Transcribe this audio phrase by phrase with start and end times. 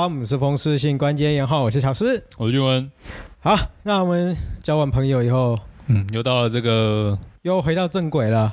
[0.00, 2.90] 好，我们是风湿性关节炎后，我是小诗，我是俊文。
[3.40, 5.58] 好，那我们交完朋友以后，
[5.88, 8.50] 嗯，又到了这个，又回到正轨了。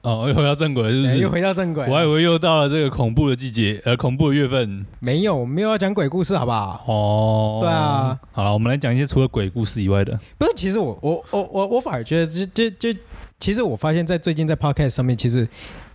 [0.00, 1.18] 哦，又回到正轨了，是不是？
[1.18, 1.84] 又回到正轨。
[1.86, 4.86] 我还以为又到了这个恐怖的季节，呃，恐怖的月份。
[5.00, 6.82] 没有，我们没有要讲鬼故事，好不好？
[6.86, 8.18] 哦，对啊。
[8.32, 10.18] 好了，我们来讲一些除了鬼故事以外的。
[10.38, 12.98] 不是，其实我我我我我反而觉得，就就就，
[13.38, 15.46] 其实我发现，在最近在 Podcast 上面，其实。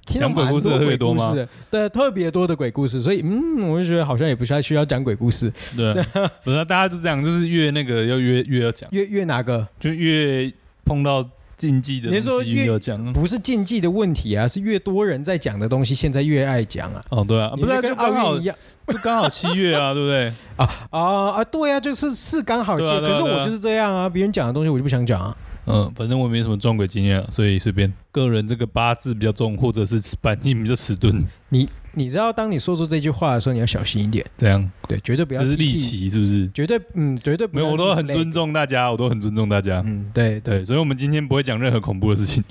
[0.05, 1.33] 讲鬼故事特别多吗？
[1.71, 5.51] 对，特别多的鬼故事，所以嗯，我就觉得好像也不太需要讲鬼故事。
[5.75, 5.93] 对，
[6.43, 10.51] 不是，大家就这样，就是越那个要越越要讲，越越哪个就越
[10.85, 11.23] 碰到
[11.55, 17.03] 禁忌的你说越要讲，不是禁忌的问题啊，是越多人在讲的东西，现在越爱讲啊。
[17.09, 18.55] 哦，对啊，不是跟奥运一样，
[18.87, 20.27] 就刚好七月啊，对不对？
[20.57, 20.99] 啊啊
[21.31, 25.35] 啊，对啊，就是是刚好七月，可是我就是这样啊，别人讲的东西我就不想讲啊。
[25.65, 27.91] 嗯，反正我没什么撞鬼经验，所以随便。
[28.11, 31.25] 个人这个八字比较重，或者是反应比较迟钝。
[31.49, 34.23] 你你知道，当你说出这句话的时候，你要小心一点。
[34.37, 35.41] 这样，对，绝对不要。
[35.41, 36.47] 这是利奇，是不是？
[36.49, 37.65] 绝对，嗯，绝对不要。
[37.65, 39.81] 没有，我都很尊重大家，我都很尊重大家。
[39.87, 42.43] 嗯，对对，所以我们今天不会讲任何恐怖的事情。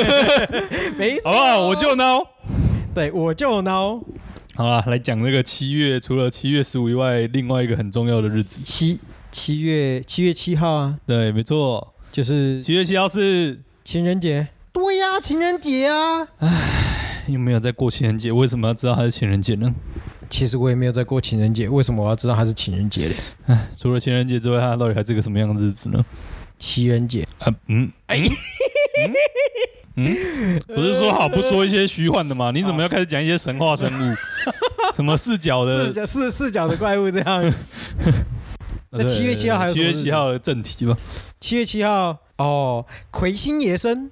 [0.98, 1.32] 没错。
[1.66, 2.26] 我就孬。
[2.94, 4.02] 对，我就孬。
[4.54, 8.60] 好了，来讲那个七月，除了七月十五以外，另外一个很重要的日子。
[8.64, 10.98] 七七月七月七号啊？
[11.06, 11.93] 对，没错。
[12.14, 16.28] 就是七月七号是情人节，对呀，情人节啊！
[16.38, 19.74] 唉，又没有在过情人节，为什么要知道它是情人节呢？
[20.30, 23.16] 其实我也没有在过情人节，为什么我要知道它是情人节呢？
[23.46, 26.04] 唉，除了情人节之外，它到底还是个什么样的日子呢？
[26.56, 28.24] 情人节啊，嗯，哎，
[29.96, 32.52] 嗯，不是说好不说一些虚幻的吗？
[32.54, 34.14] 你怎么要开始讲一些神话生物？
[34.94, 35.86] 什么四角的？
[35.86, 37.52] 四角四四脚的怪物这样？
[38.96, 39.74] 那七月七号还有？
[39.74, 40.96] 七月七号的正题吧。
[41.44, 44.10] 七月七号哦，魁星爷生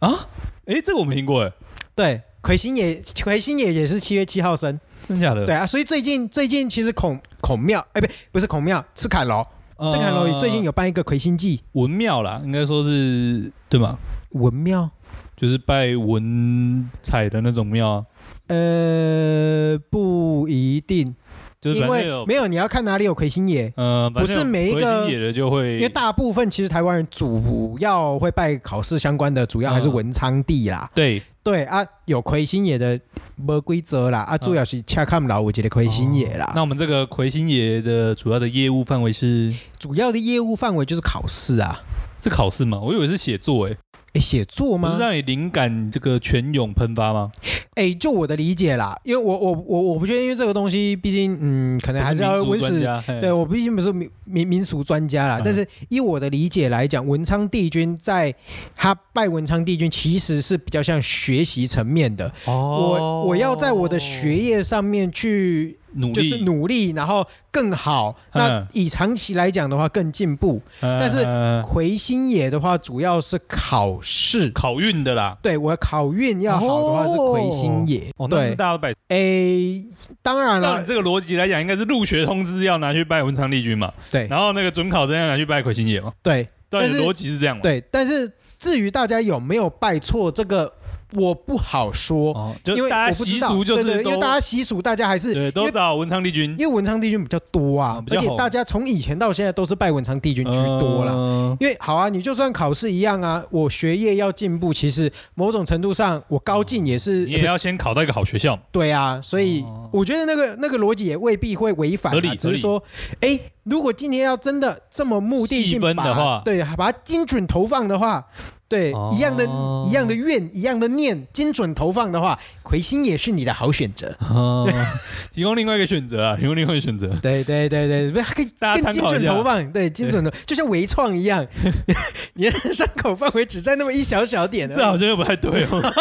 [0.00, 0.26] 啊？
[0.66, 1.52] 哎，这个我没听过哎。
[1.94, 5.46] 对，魁星爷，魁星爷也是七月七号生，真假的？
[5.46, 9.46] 对啊，所以最近最近其实孔孔庙，哎，不不是孔庙，赤坎楼，
[9.88, 13.96] 赤坎楼最近有办一个魁星祭，文庙啦，应该说是对吗？
[14.30, 14.90] 文庙
[15.36, 18.06] 就是拜文采的那种庙啊。
[18.48, 21.14] 呃，不一定。
[21.62, 30.90] 因为没有，你要看哪里有魁星爷，呃，不是每一个魁星爷的就会，因为大部分其实台湾人主要会拜考试相关的，主要还是文昌帝啦。
[30.94, 32.98] 对对啊，有魁星爷的
[33.36, 36.52] 没规则啦，啊，主要是恰看老五级的魁星爷啦。
[36.54, 39.52] 那我们这个魁星爷的主要的业务范围是？
[39.78, 41.82] 主要的业务范围就是考试啊，
[42.20, 42.80] 是考试吗？
[42.80, 43.76] 我以为是写作诶。
[44.14, 44.90] 诶，写作吗？
[44.90, 47.30] 不是让你灵感这个泉涌喷发吗？
[47.76, 52.86] 诶，就我的理解啦，因为我我我我不确定，因为这个东西毕竟嗯，可能还是要文史。
[53.20, 58.34] 对，我毕竟不是民民民俗专家啦，但是以我的理解来讲，文昌帝君在
[58.76, 62.30] 他拜文昌帝君，其实是比较像学习层面的。
[62.44, 65.78] 哦，我我要在我的学业上面去。
[65.94, 68.16] 努力就是努力，然后更好。
[68.34, 70.60] 那以长期来讲的话，更进步。
[70.80, 71.24] 但是
[71.62, 75.36] 魁星爷的话，主要是考试、考运的啦。
[75.42, 78.10] 对，我考运要好的话是魁星爷。
[78.16, 78.92] 哦，对，大家都拜。
[79.08, 79.84] 诶，
[80.22, 83.92] 当然了，照这个逻辑来讲，应该是入学通知要拿去拜文昌帝君嘛。
[84.10, 84.26] 对。
[84.28, 86.12] 然后那个准考证要拿去拜魁星爷嘛。
[86.22, 86.46] 对。
[86.70, 87.60] 但是逻辑是这样。
[87.60, 90.72] 对，但是至于大家有没有拜错这个？
[91.14, 101.12] 我不好说，哦、就因为大家习俗就是因为大家习俗，大家还是都找文昌帝君，因为文昌帝君比较多啊，哦、而且大家从以前到现在都是拜文昌帝君居多了。
[101.12, 108.58] 嗯、因为好啊，你就算考试一样啊，我学业要进步，其实某种程度上我高进也是，你也要先考到一个好学校。
[108.70, 112.82] 对啊，所以我觉得那个那个逻辑也未必会违反，合理，只是说，
[113.20, 118.26] 哎，如果今天要真的这么目的性把的话，对，把它精准投放的话。
[118.72, 119.44] 对，一样的，
[119.86, 124.16] 一样的愿，一样的念，精准投放的话，魁星也是你的好选择。
[124.20, 124.66] 哦，
[125.30, 127.08] 提供另外一个选择啊，提供另外一个选择。
[127.20, 131.46] 对对对对，不是还可以更精准投放，对，精准的，就像微创一样，
[132.32, 134.66] 你的伤口范围只在那么一小小点。
[134.74, 135.92] 这好像又不太对哦。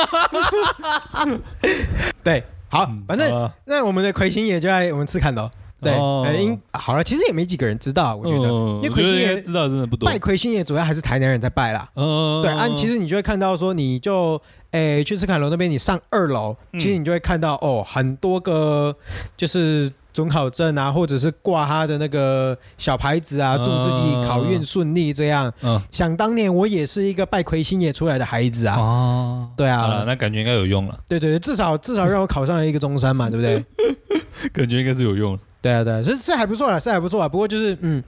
[2.24, 5.52] 对，好，反正那我们的魁星也就在我们次看楼。
[5.82, 11.90] 对，呃，应好了，其实也没几个人知道，我觉得，因为魁星爷知道真的不多，拜魁星爷主要还是台南人在拜啦。
[11.96, 14.40] 嗯，对，啊其实你就会看到说，你就
[14.72, 18.96] 诶去斯凯楼那边，你上二楼，其实你就会看到哦，很多个
[19.36, 25.52] 就是准考证啊，或者是挂他的那个小牌子啊，祝自己考运顺利这样。
[25.64, 28.78] 嗯，想当年我也是一个拜魁星爷出来的孩子啊。
[28.78, 31.00] 哦，对啊，那感觉应该有用了。
[31.08, 33.64] 对对对，至少至少让我考上了一个中山嘛，对不对？
[34.54, 35.38] 感觉应该是有用。
[35.62, 37.30] 对啊，对啊，是是还不错啦，是还不错啊。
[37.30, 38.04] 不过就是，嗯，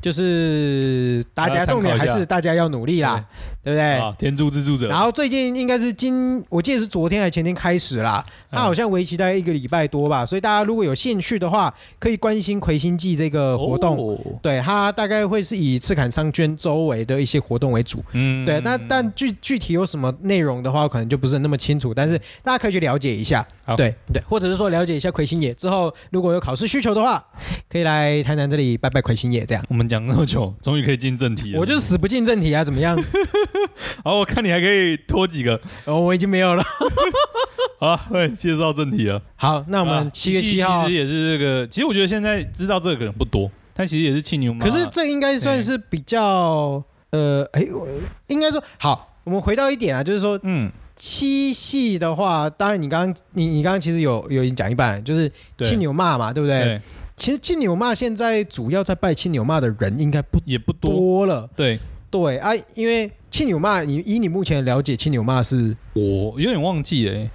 [0.00, 3.22] 就是大家重点还是大家要努力啦，
[3.62, 3.92] 对不对？
[3.98, 4.88] 啊，天助自助者。
[4.88, 8.24] 然后最近应该是今，我记得是昨天还是前天开始啦，
[8.54, 13.96] 它好像为期大概一个礼拜多吧，所以大家如果有兴趣的话，可以关心魁星祭这个活动。
[13.98, 18.02] 哦、对，它大概会是以赤坎商圈周围的一些活动为主。
[18.12, 18.60] 嗯，对。
[18.60, 23.46] 那但具具体有什么内容的话，可能就不是那么清楚，但是大家可以去了解一下。
[23.64, 27.24] 好对对，或者是说了解一下魁星野之后，如果有考试需求的话，
[27.68, 29.64] 可以来台南这里拜拜魁星野这样。
[29.68, 31.60] 我们讲那么久，终于可以进正题了。
[31.60, 33.02] 我就是死不进正题啊，怎么样？
[34.04, 35.60] 好，我看你还可以拖几个。
[35.86, 36.62] 哦，我已经没有了。
[37.80, 39.20] 好，对，介绍正题了。
[39.36, 41.66] 好，那我们七月七号其实也是这个。
[41.66, 44.64] 其实我觉得现在知道这个可能不多，但其实也是青牛妈。
[44.64, 47.88] 可是这应该算是比较呃，哎，我
[48.28, 49.10] 应该说好。
[49.24, 50.70] 我们回到一点啊，就是说，嗯。
[50.96, 56.78] 七系的话，当然你刚刚你你刚刚其实有有已经讲一半了，就是青牛骂嘛，对，对不对？
[56.78, 56.80] 对，
[57.16, 61.48] 其实青牛骂现在主要在拜青牛骂的人应该不也不多了。
[61.56, 61.80] 对
[62.12, 65.76] 对啊，因为庆牛妈，你以你目前了解，七牛妈是？
[65.92, 67.28] 我有点忘记了，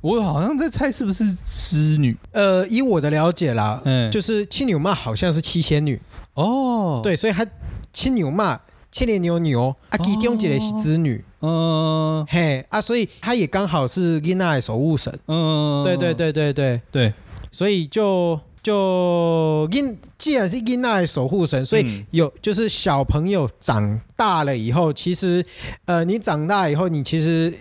[0.00, 2.16] 我好像在猜是不是织女？
[2.32, 6.02] 呃，以我的了解啦，嗯，就是七牛妈好像是七仙女。
[6.34, 7.46] 哦，对，所以她
[7.92, 8.60] 七牛妈。
[8.90, 16.80] 千年牛牛啊，其中一个是织女，嗯，嘿啊，所以他也刚好是囡仔的守护神，嗯，对对对对对。
[16.92, 17.12] 对，
[17.50, 25.44] 所以就就因既然是囡仔的守护神，所以有就是小朋友长大了以后，其实
[25.84, 27.52] 呃，你长大以后，你其实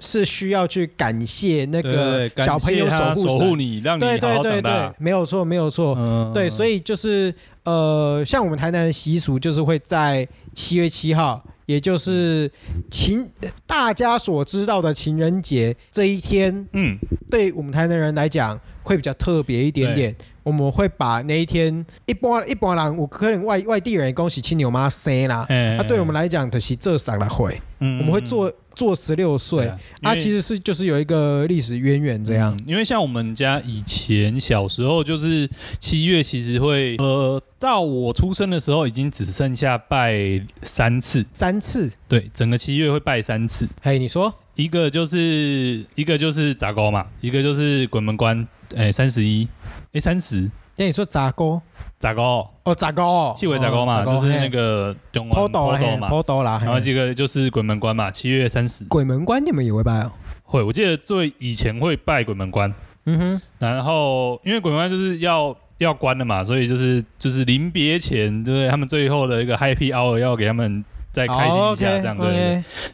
[0.00, 7.32] 是需要去感谢那个小朋友守护守护你，让你好好长大，对对对对，没有错没有错，嗯，对，所以就是
[7.64, 10.28] 呃，像我们台南的习俗，就是会在。
[10.54, 12.50] 七月七号，也就是
[12.90, 13.30] 情
[13.64, 16.98] 大家所知道的情人节这一天，嗯，
[17.30, 20.16] 对我们台南人来讲会比较特别一点点。
[20.42, 28.50] 我们会把那一天一般一般人，我可能外外地人恭喜亲牛妈生啦，那对我们来讲就是这三了会，我们会做。
[28.78, 29.68] 做十六岁，
[30.02, 32.56] 啊其实是就是有一个历史渊源这样。
[32.64, 35.50] 因为像我们家以前小时候，就是
[35.80, 43.66] 七月其实会，呃，到我出生的时候已经只剩下拜三次，三次，对，整个七月会拜三次。
[43.82, 48.46] 嘿，你说，一个就是一个就是杂糕嘛，一个就是鬼门关，
[48.76, 49.48] 哎，三十一，
[49.92, 50.50] 哎，三十。
[50.76, 51.60] 那你说杂糕？
[51.98, 56.60] 杂糕哦，杂糕，七尾杂糕嘛，就是那个中坡道嘛，坡道啦。
[56.62, 58.84] 然后这个就是鬼门关嘛，七月三十。
[58.84, 60.12] 鬼门关你们也会拜哦？
[60.44, 62.72] 会，我记得最以前会拜鬼门关。
[63.06, 63.42] 嗯哼。
[63.58, 72.30] 然后因为鬼门关就是要要关的嘛，所以就是就是临别前，对他们最后的一个 Happy Hour 要给他们再开心一下，这样对。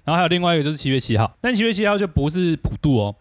[0.04, 3.14] 然后还有另外一个就是七月七号，但七月七号就不是普渡哦。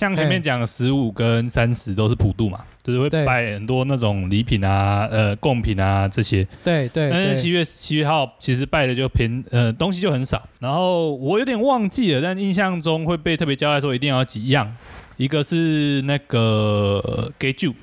[0.00, 6.42] 像前面讲的十五跟三十都是普渡嘛，就是会拜很多那种礼品啊、呃贡品啊这些。
[6.64, 7.10] 对对。
[7.10, 10.42] 但是七月七月号其实拜的就偏呃东西就很少。
[10.58, 14.74] 然后我有点忘记了，但印象中会被特别交代说一定要几样，
[15.18, 17.74] 一个是那个给酒，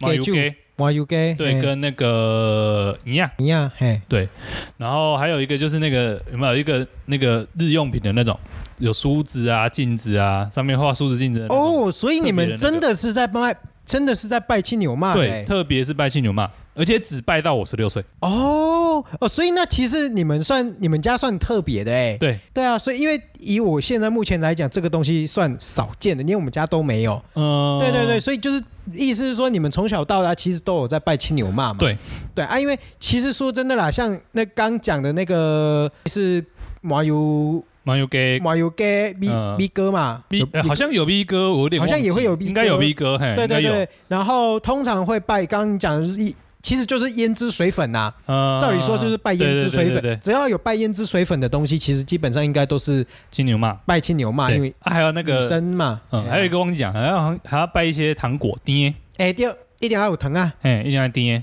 [0.00, 0.34] 给酒，
[0.76, 4.28] 麻油鸡，对，跟那个一样一样，嘿，对。
[4.76, 8.38] 然后还有一个就是那个有没有一个那个日用品的那种。
[8.78, 11.46] 有梳子啊，镜子啊，上面画梳子镜子。
[11.48, 13.56] 哦，所以你们真的是在拜，
[13.86, 15.14] 真的是在拜青牛妈。
[15.14, 18.04] 对，特别是拜青牛妈，而且只拜到我十六岁。
[18.20, 22.18] 哦哦，所以那其实你们算你们家算特别的哎。
[22.18, 27.22] 对对啊，所以因为以我现在目前来讲，这个东西算少见的，因为我们家都没有。
[27.34, 31.78] 嗯，对对对，所以就是意思是说，你们从小到大其实都有在拜青牛妈嘛。
[31.80, 31.96] 对
[32.34, 36.44] 对啊，因为其实说真的啦，像那刚讲的那个是
[36.82, 37.64] 麻油。
[37.86, 40.24] 麻油鸡，麻油鸡，B B 哥嘛，
[40.66, 43.88] 好像有 B 哥，我有点好像也会有 B 哥，应该有 B 哥，嘿，对对对。
[44.08, 48.12] 然后通常会拜，刚刚讲的是一，其实就是胭脂水粉呐。
[48.60, 59.46] 照理说就是拜胭脂水粉，只要有拜胭脂水粉的东西，其实基本上应该都是金牛嘛，拜金牛嘛，因为还有那个生嘛，嗯，还有一个忘记讲，还要还要拜一些糖果爹，哎，对，
[59.78, 61.40] 一定要有糖啊，哎，一定要爹，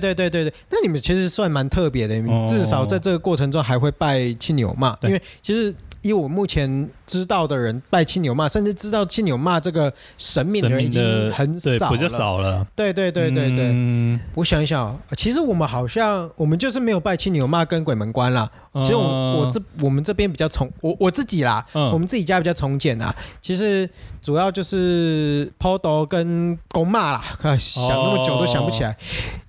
[0.00, 0.54] 对对对对对。
[0.70, 2.14] 那你们其实算蛮特别的，
[2.46, 5.74] 至少在这个过程中还会拜亲牛嘛，因为其实。
[6.04, 12.66] 以我目前知道的人拜青牛骂，甚至知道青牛骂这个神明的人已经很少了，比较少了。
[12.74, 18.48] 对对对对对，嗯、我想一想，其实我们好像我们就是没有拜青牛骂跟鬼门关啦。
[18.76, 23.14] 其实我我这我们这边比较从我我自己啦，嗯、我们自己家比较从简啦。
[23.42, 23.86] 其实
[24.22, 27.22] 主要就是抛刀跟公骂啦，
[27.60, 28.96] 想那么久都想不起来，哦、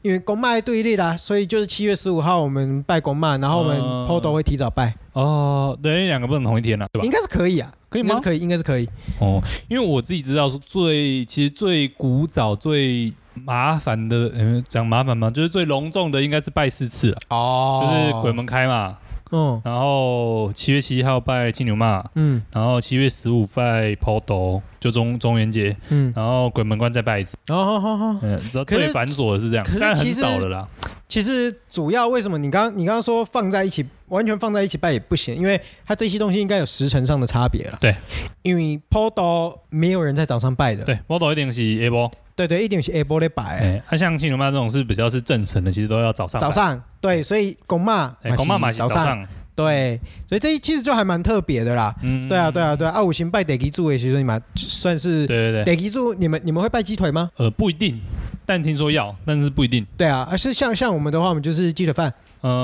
[0.01, 4.93] 因为公骂对立啦，所以就是七月十五号我们拜公骂，然后我们抛刀会提早拜。
[5.13, 7.05] 哦，对，两个不能同一天了，对吧？
[7.05, 8.19] 应该是可以啊，可以吗？
[8.21, 8.87] 可以，应该是可以。
[9.19, 15.29] 哦，因为我自己知道说最其实最古早最麻烦的，嗯，讲麻烦嘛？
[15.29, 18.97] 就是最隆重的应该是拜四次了哦，就是鬼门开嘛。
[19.35, 27.35] 嗯，然后七月七号拜青牛嘛，嗯，然后七月十五拜坡斗，就中中元节，嗯，然后鬼门关再拜一次。
[27.47, 30.67] 哦，好好好，嗯，最繁琐的是这样，但很少的啦。
[31.13, 37.77] 其实主要为什么你刚你刚刚说放在一起，完全放在一起拜也不行，因为它这些东西应该有时辰上的差别了。
[37.79, 37.95] 对，
[38.41, 40.83] 因为坡斗没有人在早上拜的。
[40.83, 42.11] 对，坡斗一定是 A 波。
[42.35, 43.79] 对对，一定是 A 波来拜。
[43.87, 46.41] 它像青龙妈这种是比较是正神的，其实都要早上。
[46.41, 49.23] 早上，对，所以公妈，公妈嘛早上。
[49.55, 51.93] 对，所以这其实就还蛮特别的啦。
[52.01, 52.93] 嗯，对啊，对啊，对啊。
[52.93, 55.63] 啊，五行拜得基柱的，其实你们算是对对对。
[55.63, 57.29] 得基柱，你们你们会拜鸡腿吗？
[57.37, 58.01] 呃，不一定，
[58.45, 59.85] 但听说要，但是不一定。
[59.97, 62.13] 对啊，而是像像我们的话，我们就是鸡腿饭。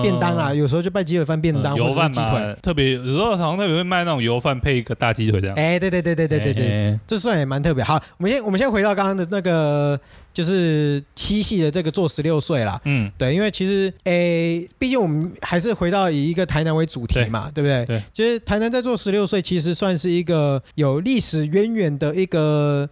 [0.03, 5.55] 便当啦，有时候就拜鸡腿饭便当，油饭鸡腿，特别有时候好像特别会卖那种油饭配一个大鸡腿这样。
[5.55, 7.81] 哎，对对对对对对对，这算也蛮特别。
[7.81, 9.98] 好，我们先我们先回到刚刚的那个，
[10.33, 12.77] 就是七系的这个做十六岁啦。
[12.83, 17.86] 嗯，对，因为其实哎，毕竟我们还是回到以一个台南为主题嘛，对不对？
[17.86, 22.89] 对，其实台南在做十六岁，其实算是一个有历史渊源的一个。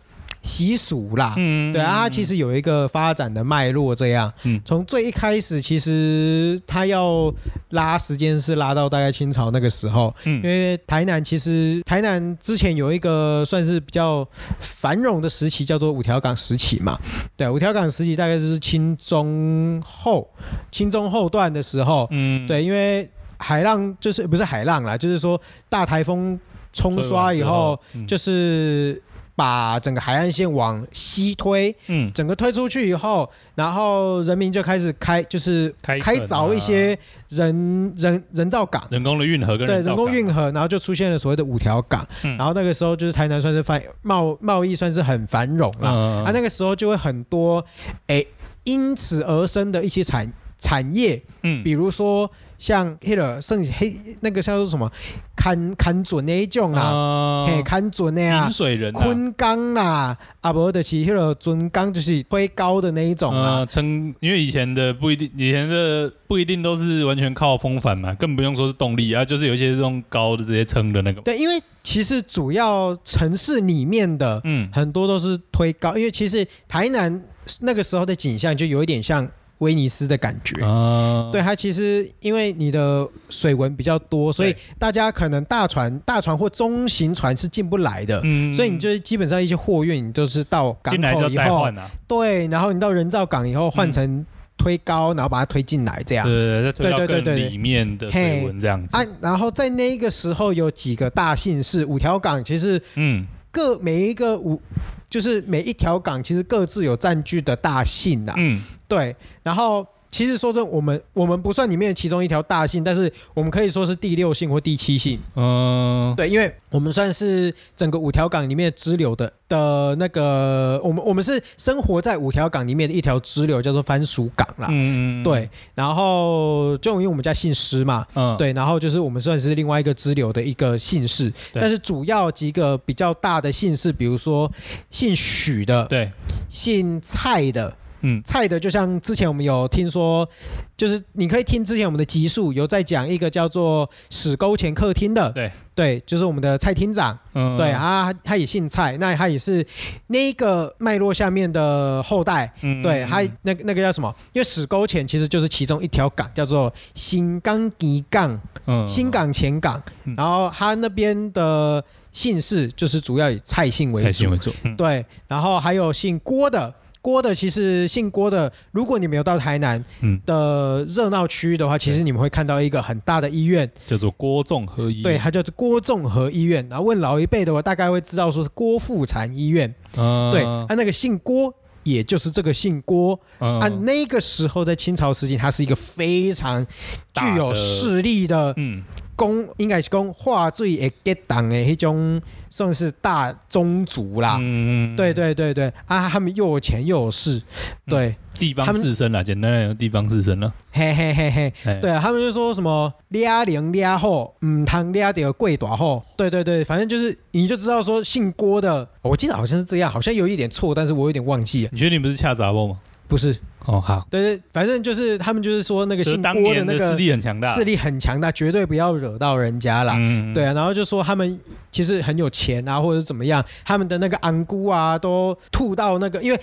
[0.47, 7.31] 习俗啦，嗯，对啊，它其实有一个发展的脉络，这样，嗯，从最一开始，其实它要
[7.71, 14.25] 拉时间是拉到大概清朝那个时候，嗯，因为台南其实台南之前有一个算是比较
[14.59, 16.97] 繁荣的时期，叫做五条港时期嘛，
[17.35, 20.27] 对，五条港时期大概就是清中后，
[20.71, 26.39] 清中后段的时候，嗯，对，因为海浪就是不是海浪啦，就是说大台风
[26.71, 27.77] 冲刷以后，
[28.07, 29.01] 就是。
[29.37, 36.97] 把整个海岸线往西推，嗯，整个推出去以后，然后人民就开始开，就是开凿一些
[37.29, 47.63] 人人人造港，人工的运河跟对人工运河，然后就出现了所谓的五条港，嗯、然后那个时候就是台南算是繁贸贸易算是很繁荣了，嗯、啊，那个时候就会很多，
[48.07, 48.25] 哎，
[48.63, 52.29] 因此而生的一些产产业，嗯，比如说。
[52.59, 54.91] 像黑了剩黑那个叫做什么，
[55.35, 71.21] 看看准那一种啦，嘿，看准的啦，水人，昆岗啦，啊不的是迄个准钢就是推高的那一种啊，撑，因为以前的不一定，以前的不一定都是完全靠风帆嘛，更不用说是动力啊，就是有一些这种高的直接撑的那个。
[71.21, 77.21] 对，因为其实主要城市里面的，嗯，很多都是推高，因为其实台南
[77.61, 79.29] 那个时候的景象就有一点像。
[79.59, 94.25] 威尼斯的感觉，啊、对它其实因为你的水文比较多，所以大家可能大船、大船或中型船是进不来的，嗯、所以你就是基本上一些货运你都是到港口以后，啊、对，然后你到人造港以后换成
[94.57, 98.95] 推高，然后把它推进来这样，对对对对，里面的水文这样子。
[98.95, 104.61] 啊，然后在那个时候有几个大姓氏，五条港其实，嗯，各每一个五。
[105.09, 109.15] 就是每一条港其实各自有占据的大姓呐，嗯，对。
[109.43, 125.47] 然后其实说真，我们我们不算里面的其中一条大姓，但是我们可以说是第六姓或第七姓，嗯，对，因为我们算是整个五条港里面支流的的那个，我们我们是生活在五条港里面的一条支流，叫做番薯港啦，嗯，对。
[125.75, 128.53] 然后就因为我们家姓施嘛，嗯，对。
[128.53, 134.49] 然后就是我们算是另外一个支流的一个姓氏，但是主要几个比较大的姓氏，比如说
[134.89, 136.11] 姓许的，对，
[136.49, 137.75] 姓蔡的。
[138.01, 140.27] 嗯，菜的就像之前我们有听说，
[140.75, 145.51] 就是你可以听之前我们的集数有在讲一个叫做史沟前客厅的，对。
[145.77, 149.63] 对，就是我们的蔡厅长，嗯，对啊，他也姓蔡，那他也是
[150.07, 154.11] 那个脉络下面的后代，嗯，对他那个那个叫什么？
[154.33, 159.79] 因为史沟前其实就是其中一条港，叫做新港吉港，嗯，新港前港，
[160.17, 166.73] 然后他那边的姓氏就是主要以蔡姓为主，蔡姓为主，嗯，对，然后还有姓郭的。
[167.07, 169.81] 郭的其实姓郭的，如果你没有到台南
[170.25, 175.03] 的热闹区域的话，嗯、其实你们会看到一个很大的医院，叫做郭仲和医院。
[175.03, 176.67] 对，它叫做郭仲和医院。
[176.69, 179.73] 然后问老一辈的话，大概会知道说是郭富产医院。
[179.95, 183.17] 嗯、对，啊，那个姓郭，也就是这个姓郭。
[183.39, 186.67] 嗯、啊，那个时候在清朝时期，他是一个非常
[187.13, 188.83] 具有势力的，嗯。
[189.17, 194.37] 公应该是讲话最会结党的迄种，算是大宗族啦。
[194.39, 197.41] 嗯，对对对对，啊，他们又有钱又有势，
[197.87, 200.53] 对，地方士绅啦，简单来讲，地方士绅了。
[200.71, 211.69] 嘿嘿嘿嘿，对啊，他们就说什么俩零俩后，嗯，汤俩的贵大后，对对对，反正就是你就知道说姓郭的，我记得好像是这样，好像有一点错，但是我有点忘记了。
[211.73, 212.79] 你确定不是恰杂不吗？
[213.07, 213.35] 不是。
[213.67, 219.97] 哦，好，对对，反正就是他们就是说那个姓郭的那个势力很强大，势力很强大，绝对不要惹到人家啦。
[219.99, 221.39] 嗯，对啊，然后就说他们
[221.71, 226.39] 其实很有钱啊，或者怎么样，他们的那个昂姑啊都吐到那个，因为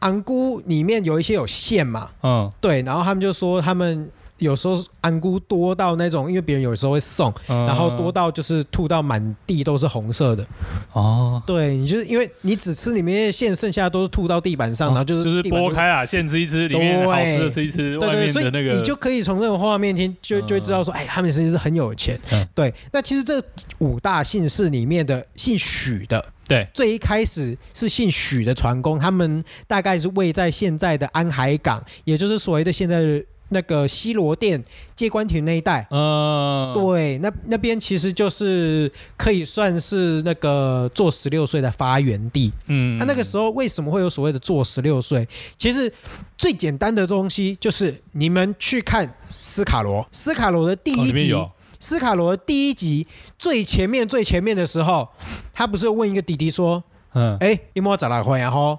[0.00, 4.08] 昂姑里面有一些有线嘛，嗯，对，然后他们就说他们。
[4.38, 10.46] 有时候安菇多到那种，因为别人有时候会送，嗯、然后多到就是吐到满地都是红色的。
[10.92, 22.18] 哦，对，你就是因为你只吃里面的馅，剩下都是吐到地板上，哦、然后就是就是剥开啊，馅吃一吃，里面好吃的吃一吃，对对，对，所以你就可以从这种画面听就就会知道说，哎，他们其实际是很有钱。
[22.30, 23.42] 嗯、对，那其实这
[23.78, 33.24] 五大姓氏里面的姓许的，对，最一开始是姓许的船工，他们大概是位在现在的安海港，也就是所谓的现在的。
[33.50, 34.62] 那个西罗店
[34.94, 45.26] 接官亭那一带，嗯，对，那那边其实就是可以算是那个做十六岁的发源地，嗯，那那个时候为什么会有所谓的做十六岁？
[45.56, 45.92] 其实
[46.36, 51.50] 最简单的东西就是你们去看斯卡罗，斯卡罗的第一集，哦、
[51.80, 53.06] 斯卡罗的第一集
[53.38, 55.08] 最前面最前面的时候，
[55.54, 58.78] 他不是问一个弟弟说，嗯，哎，你莫找来回然后，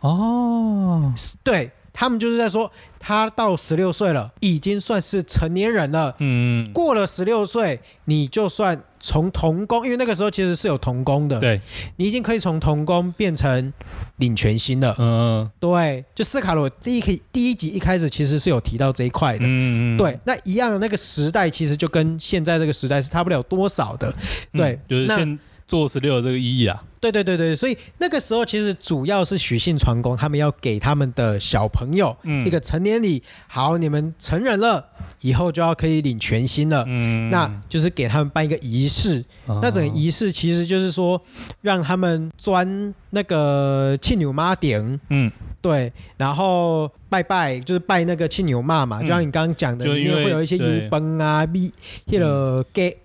[0.00, 1.12] 哦，
[1.44, 1.70] 对。
[1.98, 6.14] 他们就是在说，他到十六岁了，已经算是成年人了。
[6.18, 11.40] 嗯，过了十六岁，你就算从童工，因为那个时候其实是有童工的。
[11.40, 11.60] 对，
[11.96, 13.72] 你已经可以从童工变成
[14.18, 14.94] 领全薪了。
[14.96, 19.44] 嗯，对，就斯卡罗第一第一集一开始其实是有提到这一块的。
[19.48, 24.14] 嗯，对，那一样的那个时代其实就跟现在这个时代是差不了多少的。
[24.52, 25.36] 对，就是现
[25.68, 26.82] 做十六这个意义啊。
[27.00, 33.18] 对对对对，所以那个时候其实主要是许姓船工，他们要给他们的小朋友一个成年礼。
[33.18, 34.84] 嗯、好，你们成人了
[35.20, 36.84] 以后就要可以领全薪了。
[36.88, 39.24] 嗯，那就是给他们办一个仪式。
[39.46, 41.22] 哦、那整个仪式其实就是说，
[41.60, 44.98] 让他们钻那个庆牛妈顶。
[45.10, 45.30] 嗯，
[45.62, 49.00] 对，然后拜拜，就是拜那个青牛妈嘛。
[49.00, 51.70] 嗯、就像你刚刚讲的，里面会有一些油崩啊、米、
[52.06, 52.96] 那个鸡。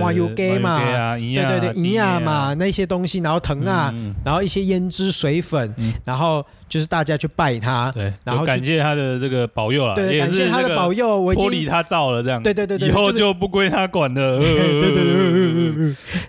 [0.00, 3.94] 麻油鸡嘛，对对对，营养嘛，那些东西，然后藤啊，
[4.24, 5.72] 然后一些胭脂水粉，
[6.04, 14.92] 然后就是大家去拜他，对，然后感谢他的这个保佑了，对，感谢他的保佑，脱离他造了这样，对对对对，以后就不归他管了， 对对对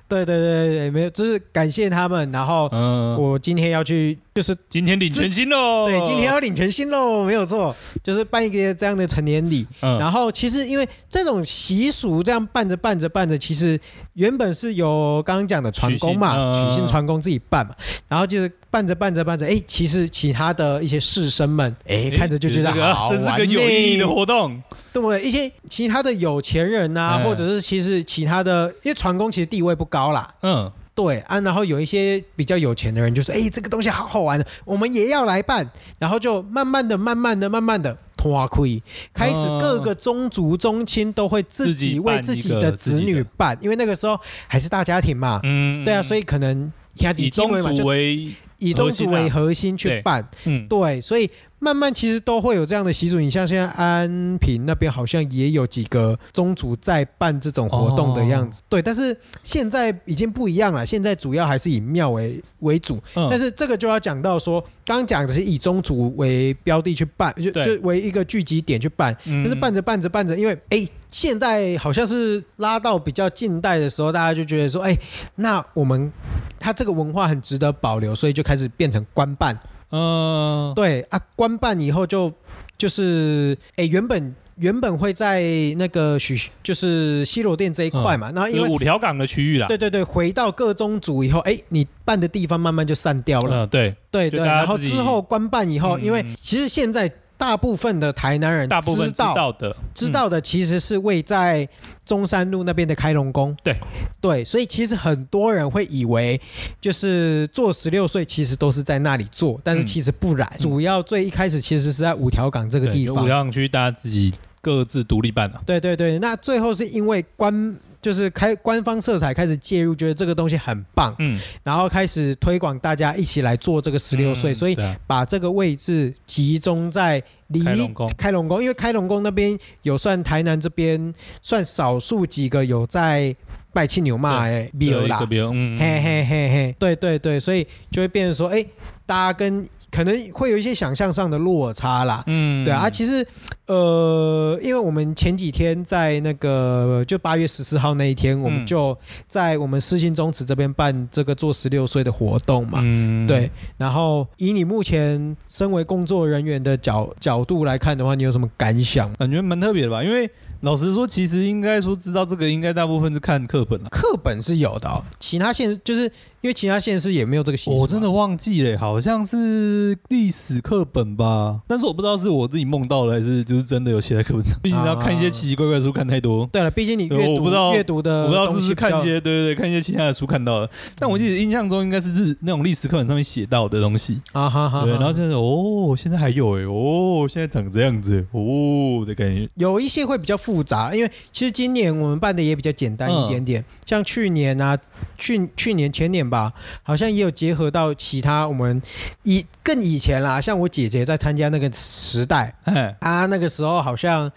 [0.07, 2.69] 对对对，没有，就是感谢他们，然后
[3.17, 13.37] 我今天要去，就是今天领全新喽，对，今天要领全新喽，没有错，就是办一个这样的成年礼，然后其实因为这种习俗这样办着办着办着。
[13.37, 13.79] 其实
[14.13, 17.75] 原本是由刚刚讲的船工嘛，许姓船工自己办嘛，
[18.07, 24.61] 然后就是办着办着办着，哎，其实其他的一些士绅们，哎，看着就觉得好玩，这是个有意义的活动。
[24.91, 30.33] 对，一些其他的有钱人呐、啊，或者是其实其他的，因为船工其实地位不高啦。
[30.41, 37.95] 嗯，对啊，然后有一些比较有钱的人就说，哎，这个东西好好玩的，我们也要来办，然后就慢慢的、慢慢的、慢慢的。
[38.17, 38.81] 花亏，
[39.13, 46.69] 开始各个宗族宗亲都会自己为自己的子女办，因为那个时候还是大家庭嘛，嗯，对啊，所以可能
[47.15, 51.29] 以宗族为以宗族为核心去办，嗯，对，所以。
[51.59, 58.79] 慢慢其实都会有这样的习俗，你像现在安平那边好像也有几个宗族在办这种活动的样子，对。
[58.81, 63.01] 但是现在已经不一样了，现在主要还是以庙为为主。
[63.13, 69.15] 但是这个就要讲到说，刚刚讲的是以宗族为标的去办，就就为一个聚集点去办。
[69.25, 74.95] 但是办着办着办着，因为哎，现在好像是拉到比较近代的时候，大家就觉得说，哎，
[75.35, 76.13] 那我们
[76.59, 79.59] 它这个文化很值得保留，所以就开始变成官办。
[79.91, 82.31] 嗯，对啊，官办以后就
[82.77, 85.41] 就是，哎，原本原本会在
[85.77, 93.95] 那个许就是西罗店这一块嘛，嗯、然后因为五条港的区域啦，对对对，回到各宗族以后，哎，你办的地方慢慢就散掉了，嗯，对。
[94.11, 97.11] 对对，然后之后官办以后，嗯、因为其实现在。
[97.37, 101.67] 大部分的台南人，大部分知道的，知道的其实是位在
[102.05, 103.55] 中山路那边的开隆宫。
[103.63, 103.77] 对
[104.19, 106.39] 对，所以其实很多人会以为，
[106.81, 110.51] 就是做十六岁其实都是在那里做，但是其实不然。
[110.57, 115.61] 主要最一开始其实是在五条港这个地方，五条港区大家自己各自独立办的。
[115.65, 117.77] 对对对，那最后是因为官。
[118.01, 133.35] 就是开官方色彩开始介入，觉得这个东西很棒，嗯，然后开始推广，大家一起来做这个十六岁，嗯、所以把这个位置集中在离开龙宫，因为开龙宫那边有算台南这边算少数几个有在
[133.73, 138.65] 拜青牛嘛哎，庙啦，嗯、嘿嘿嘿嘿，对对对，所以就会变成说，哎，
[139.05, 139.67] 大家跟。
[139.89, 143.25] 可能会有一些想象上的落差啦，嗯，对啊，其实，
[143.67, 148.97] 呃，因为我们前几天在那个就八月十四号那一天，我们就
[149.27, 159.11] 在我们世新宗祠这边办这个做十六岁的活动嘛，嗯，对，然后以你目前身为工作人员的角角度来看的话，你有什么感想？
[159.13, 160.29] 感觉蛮特别的吧，因为
[160.61, 163.89] 老实说，其实应该说知道这个，应该大部分是看课本了。
[163.89, 166.03] 课本是有的，哦，其他县就是
[166.41, 167.77] 因为其他县市也没有这个习俗。
[167.77, 174.57] 我真的忘记了，好像是历史课本吧，但是我不知道是我自己梦到了，还是就是真的有写在课本上。
[174.61, 176.45] 毕竟要看一些奇奇怪怪的书看太多。
[176.51, 180.69] 对了，毕竟你阅读，我不知道阅读的，我不知道是不是看一些，对对对，看一些其他的书看到了。
[180.97, 184.83] 但我记得印象中应该是日那种历史课本上面写到的东西啊哈哈。
[184.83, 189.49] 对，然后就是哦，现在还有哎，哦，现在长这样子哦的感觉。
[189.55, 191.11] 有一些会比较复杂，因为。
[191.31, 194.77] 其实今年我们办的也比较简单一点点，嗯、像去年啊，
[195.17, 198.81] 去去年前年吧，好像也有结合到其他我们
[199.23, 204.31] 以更以前啦，像我姐姐在参加那个时代，嗯、啊，那个时候好像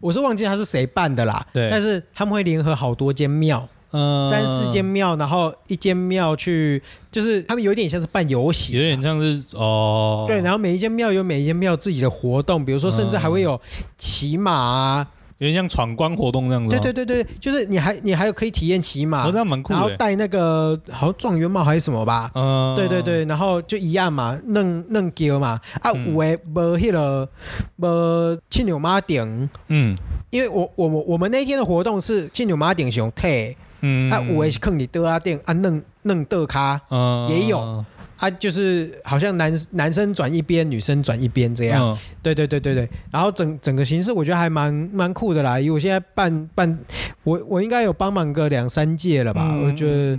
[0.00, 13.60] 我是忘记他是谁办的啦，对，但是他们会联合好多间庙，嗯，三四间庙，然后一间庙去，就是他们有点像是办游戏，有点像是哦，对，然后每一间庙有每一间庙自己的活动，比如说甚至还会有
[13.98, 15.08] 骑马啊。
[15.38, 16.78] 有点像闯关活动这样子。
[16.78, 19.78] 对对对对，就是你还你还有可以体验骑马，哦、这样蛮酷的。
[19.78, 22.30] 然后戴那个好像状元帽还是什么吧。
[22.34, 22.74] 嗯。
[22.74, 25.60] 对对对，然后就一样嘛，弄弄叫嘛。
[25.82, 27.28] 啊，有诶无迄个
[27.76, 29.48] 无青牛马顶。
[29.68, 29.96] 嗯。
[30.30, 33.56] 因为我我我们那天的活动是青牛马顶熊退。
[33.82, 34.10] 嗯。
[34.10, 36.80] 啊，有诶是坑你德阿顶啊，弄弄德卡。
[36.88, 37.28] 嗯。
[37.28, 37.84] 也有。
[38.18, 41.90] 啊，就是好像男男生转一边，女生转一边这样。
[41.90, 42.88] 嗯、对对对对对。
[43.10, 46.78] 然后整整个形式我觉得还蛮蛮酷的啦，因为我现在办办，
[47.24, 49.48] 我我应该有帮忙个两三届了吧？
[49.52, 50.18] 嗯、我觉得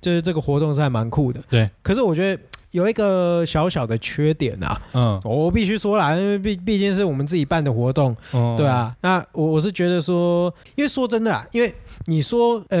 [0.00, 1.40] 就是这个活动是还蛮酷的。
[1.50, 1.68] 对。
[1.82, 8.94] 可是我觉得有一个小小的缺点啊，嗯，我必须说啦，因为毕毕竟是我们自己办的活动，嗯、对啊。
[9.00, 11.74] 那我我是觉得说，因为说真的啦，因为。
[12.06, 12.78] 你说，呃，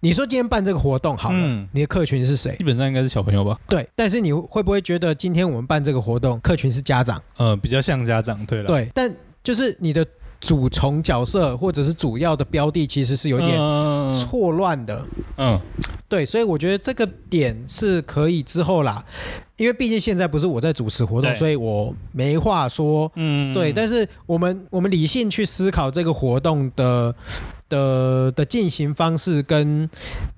[0.00, 2.56] 你说今天办这个活动好了，嗯、你的客群是谁？
[2.56, 3.56] 基本上应该是小朋友吧。
[3.68, 7.22] 对，但是你会不会觉得今天我们办这个活动，客群是家长？
[7.36, 8.66] 呃，比较像家长，对了。
[8.66, 9.14] 对，但
[9.44, 10.04] 就是你的
[10.40, 13.56] 主从角色或者是主要的标的，其实是有点
[14.12, 15.06] 错乱的。
[15.36, 15.60] 嗯，
[16.08, 19.04] 对，所以我觉得这个点是可以之后啦，
[19.56, 23.10] 因为毕竟现在不是我在主持活动，所以我没话说。
[23.16, 27.14] 嗯，对，但是我们我们理性去思考这个活动的。
[27.66, 29.88] 的的进行方式跟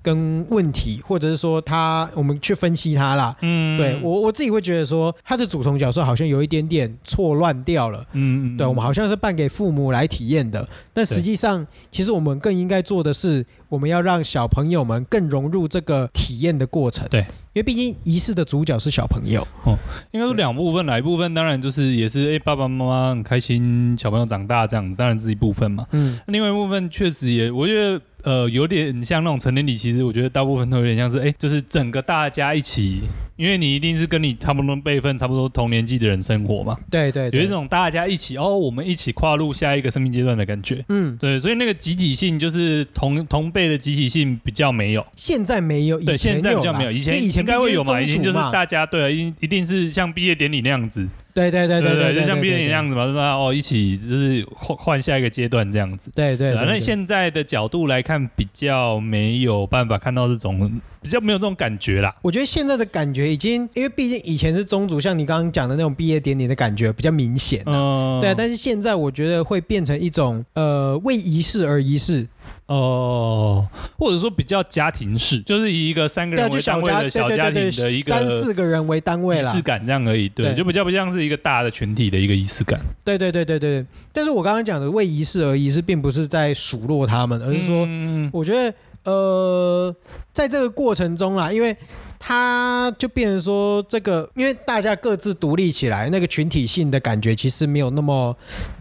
[0.01, 3.35] 跟问题，或者是说他，我们去分析他啦。
[3.41, 8.03] 嗯，对我我自己会觉得说，他的主从角色好像有一点点错乱掉了。
[8.13, 17.07] 嗯，对，我们好像是办给父母来体验的，但实际上，其实我们更应该做的是，我们要让小朋友们更融入这个体验的过程。
[17.09, 17.25] 对。
[17.53, 19.75] 因为毕竟仪式的主角是小朋友哦，
[20.11, 25.87] 应该说两部分，哪一部分当然就是也是哎，爸爸妈妈很开心，小朋友长大这样子，当然是一部分嘛。
[25.91, 27.99] 嗯，另外一部分确实也，我觉得。
[28.23, 33.01] 呃，有点像那种成年礼，其实我觉得大部分都有点像是，哎，就是整个大家一起，
[33.35, 36.77] 因为你一定是跟你差不多辈分、差不多同年纪的人生活嘛。
[36.89, 40.83] 对，对对，有一种大家一起哦，我们一起跨入下一个生命阶段的感觉。
[40.89, 45.05] 嗯，对，所以那个集体性就是同同辈的集体性比较没有。
[45.15, 51.07] 现在没有，对，现在比较没有，以前以前应该会有嘛，以前就是大家对，一一定是像毕业典礼那样子。
[51.37, 56.09] 对对对对对，就像毕业那样子嘛，就是哦，一起就是换换下一个阶段这样子。
[56.15, 62.15] 对对，反正现在的角度来看，比较没有办法看到这种，比较没有这种感觉啦。
[62.23, 67.61] 我觉得现在的感觉已经，因为毕竟以前是宗族，像你刚刚讲的那种毕业典礼的感觉比较明显。
[67.67, 72.27] 嗯，对啊，但是现在我觉得会变成一种呃，为仪式而仪式。
[72.67, 73.65] 哦，
[73.97, 82.79] 或者说比较家庭式，就是以一个三个人为单位的小家庭的一个三四个人为单位仪式感这样而已，对，就比较不像是一个大的群体的一个仪式感。
[83.05, 87.87] 对对对对对，但是我刚刚讲的为仪式而仪式，并不是在数落他们，而是说，
[88.33, 89.95] 我觉得呃，
[90.33, 91.75] 在这个过程中啦，因为
[92.19, 98.35] 他就变成说这个，因为大家各自独立起来，那个群体性的感觉其实没有那么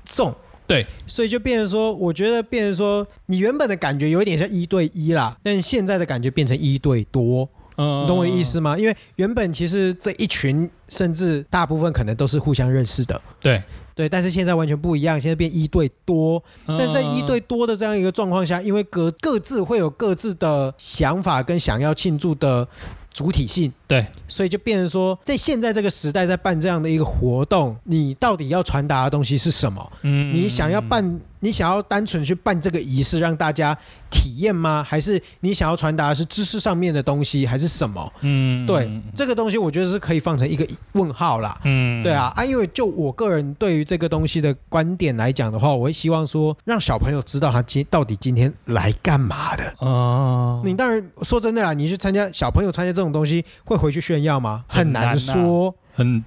[0.04, 0.34] 重。
[0.66, 8.76] 对，所以就变成说，我觉得变成说，你原本的感觉有一点像一对一啦，但现在的感觉变成一对多，嗯，你懂我意思吗？
[8.76, 13.62] 因为原本其实这一群，甚至大部分可能都是互相认识的，对。
[13.94, 22.68] 对，但是现在完全不一样，现在变一对多，但是在一对多的这样一个状况下，因为各各自会有各自的想法跟想要庆祝的。
[23.16, 23.72] 主体性。
[23.86, 29.92] 对，所以就变成说，在现在这个时代，在办这样的一个活动，你到底要传达的东西是什么？
[30.02, 33.78] 嗯，你想要办，你想要单纯去办这个仪式让大家
[34.10, 34.84] 体验吗？
[34.86, 38.12] 还是你想要传达的是知识上面的东西，还是什么？
[38.22, 41.56] 嗯，对，这个东西我觉得是可以放成一个问号啦。
[41.62, 49.72] 嗯，对啊，啊，因为就我个人对于这个东西的观点来讲的话，我会希望说，让小朋友知道他今到底今天来干嘛的。
[49.78, 54.64] 哦，你当然说真的啦，你去参加小朋友参加这种东西会回去炫耀吗？
[54.66, 55.70] 很难说。
[55.70, 55.85] 很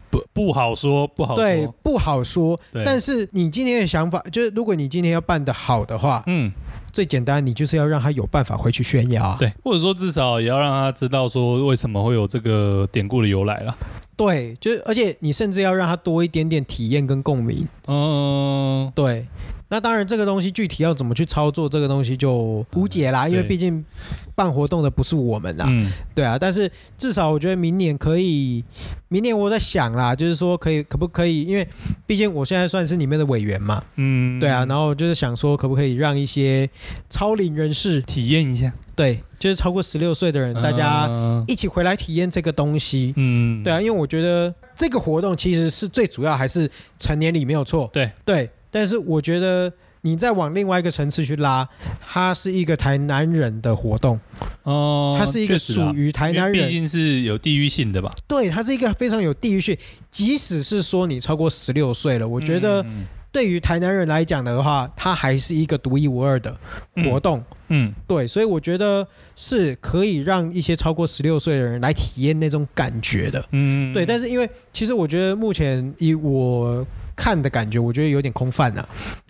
[0.09, 2.59] 不不好说，不好说，对，不好说。
[2.85, 6.51] 但是你今天的想法就是，如果你今天要办得好的话，嗯，
[6.91, 13.77] 最简单，你就是要让他有办法回去炫耀，对，或者说至少也要让他知道说为什么会有这个典故的由来了。
[14.15, 17.67] 对，就是而且你甚至要让他多一点点体验跟共鸣。
[17.87, 19.25] 嗯，对。
[19.71, 23.85] 那当然，这个东西具体要怎么去操作，这个东西就无解啦，因为毕竟
[24.33, 25.67] 办活动的不是我们啦。
[25.69, 26.39] 嗯，对啊。
[26.39, 28.63] 但是至少我觉得明年可以，
[29.09, 31.43] 明年我在想啦，就是说可以可不可以？
[31.43, 31.67] 因为
[32.07, 33.83] 毕竟我现在算是里面的委员嘛。
[33.97, 34.65] 嗯，对啊。
[34.65, 36.67] 然后就是想说，可不可以让一些
[37.07, 38.73] 超龄人士体验一下？
[38.95, 41.07] 对，就是超过十六岁的人，大家
[41.47, 43.13] 一起回来体验这个东西。
[43.17, 43.79] 嗯，对啊。
[43.79, 47.87] 因为我觉得这个活动其实是最主要还是成年礼没有错。
[47.93, 48.49] 对对。
[48.71, 51.67] 但是我觉得你再往另外一个层次去拉，
[52.07, 54.19] 它是一个台南人的活动
[54.63, 58.09] 哦，它是一个属于台南人，毕竟是有地域性的吧？
[58.27, 59.77] 对，它是一个非常有地域性。
[60.09, 62.85] 即使是说你超过十六岁了，我觉得
[63.31, 66.55] 对于台南人来讲的话，它还是一个独一无二的
[67.03, 67.43] 活动。
[67.67, 73.45] 嗯，对，所以我觉得是可以让一些超过十六岁的人来体验那种感觉的。
[73.51, 74.05] 嗯，对。
[74.05, 76.85] 但是因为其实我觉得目前以我。
[77.21, 78.79] 看的感觉，我觉得有点空泛呐、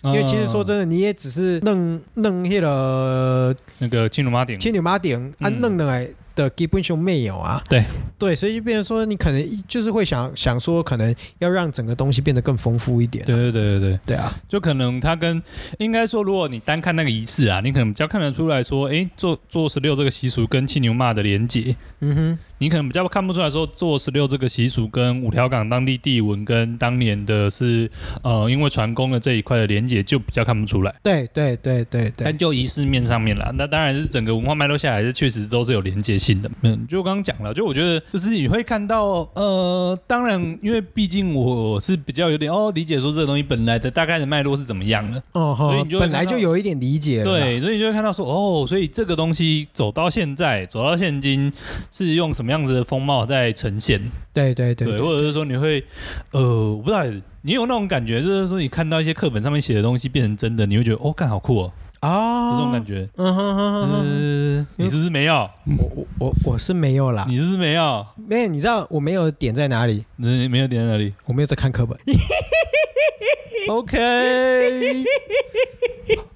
[0.02, 6.08] 啊，因为其实说真的，你也只是弄弄那个那个青牛马顶，青牛马顶啊，弄的哎。
[6.40, 7.84] 的基本上没有啊，对。
[8.18, 13.26] 对，所以就变成说，你可能就是会想想说，可能要让整个东西变得更丰富一点、啊。
[13.26, 15.42] 对对对对对，对啊，就可能他跟
[15.78, 27.90] 应该说，如果你单看那个仪式啊，你可能比较看得出来说，哎、欸，做做十六这个习俗跟青牛骂的连结，嗯哼，你可能比较看不出来说，做十六这个习俗跟五条港当地地文跟当年的是
[28.22, 30.94] 呃，因为船工的这一块的连接就比较看不出来。
[31.02, 36.50] 对对对对对，但就仪式面上面啦，那当然是整个文化脉络下来是确实都是有连接性的。
[36.62, 51.52] 嗯，就刚刚讲了，就我觉得就是你会看到，呃，当然，因为毕竟我是比较有点哦理解说这个东西本来的大概的脉络是怎么样的，哦，所以你就本来就有一点理解了，对，所以你就会看到说，哦，所以这个东西走到现在，走到现今
[51.90, 54.00] 是用什么样子的风貌在呈现？
[54.32, 55.84] 对对对，或者是说你会，
[56.30, 57.04] 呃，我不知道，
[57.42, 61.72] 你有那种感觉，就是说你看到一些课本上面写的东西变成真的，你会觉得哦，干好酷哦。
[62.00, 65.34] 啊，这种感觉，嗯哼哼哼，你是不是没有？
[65.76, 67.26] 我我我我是没有啦。
[67.28, 68.06] 你是不是没有？
[68.26, 70.06] 没有，你知道我没有点在哪里？
[70.16, 71.12] 你没有点在哪里？
[71.26, 71.98] 我没有在看课本。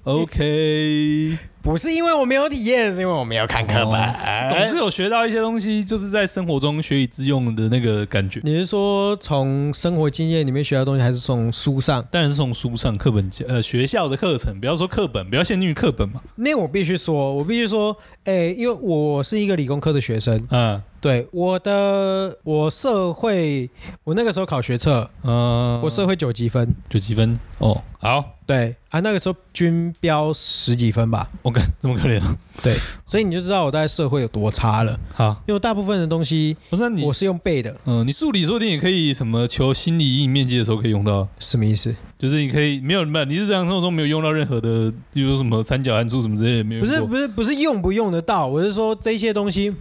[0.03, 1.39] OK，OK。
[1.65, 3.99] 不是因为我没有体验，是因为我没有看课本。
[3.99, 8.39] 哦，总是有学到一些东西，就是在生活中学以致用的那个感觉。
[8.43, 12.05] 你是说从生活经验里面学到东西，还是从书上？
[12.11, 16.21] 当然是从书上课本呃学校的课程，不要说课本，不要限定于课本嘛。
[16.35, 20.79] 那我必须说，我必须说，哎、欸，因为我是一个理工科的学生，嗯。
[21.05, 23.69] 对我的，我社会，
[24.03, 32.19] 我那个时候考学测，嗯，我社会九级分，九级分，哦，好，对啊，那个时候均标十几分吧，我、看 这么可怜，
[32.63, 32.73] 对，
[33.05, 34.99] 所以你就知道我在社会有多差了。
[35.13, 41.93] 好，因为大部分的东西，不是你，我是用背的，嗯，你数理说不定也可以什么求心理阴影面积的时候可以用到，什么意思？
[42.17, 46.81] 就是你可以没有，没有，你是日常生活中没有用到任何的，比如说什么三角函数什么之类的，没有。
[46.81, 49.71] 不是不是不是用不用得到，我是说这些东西。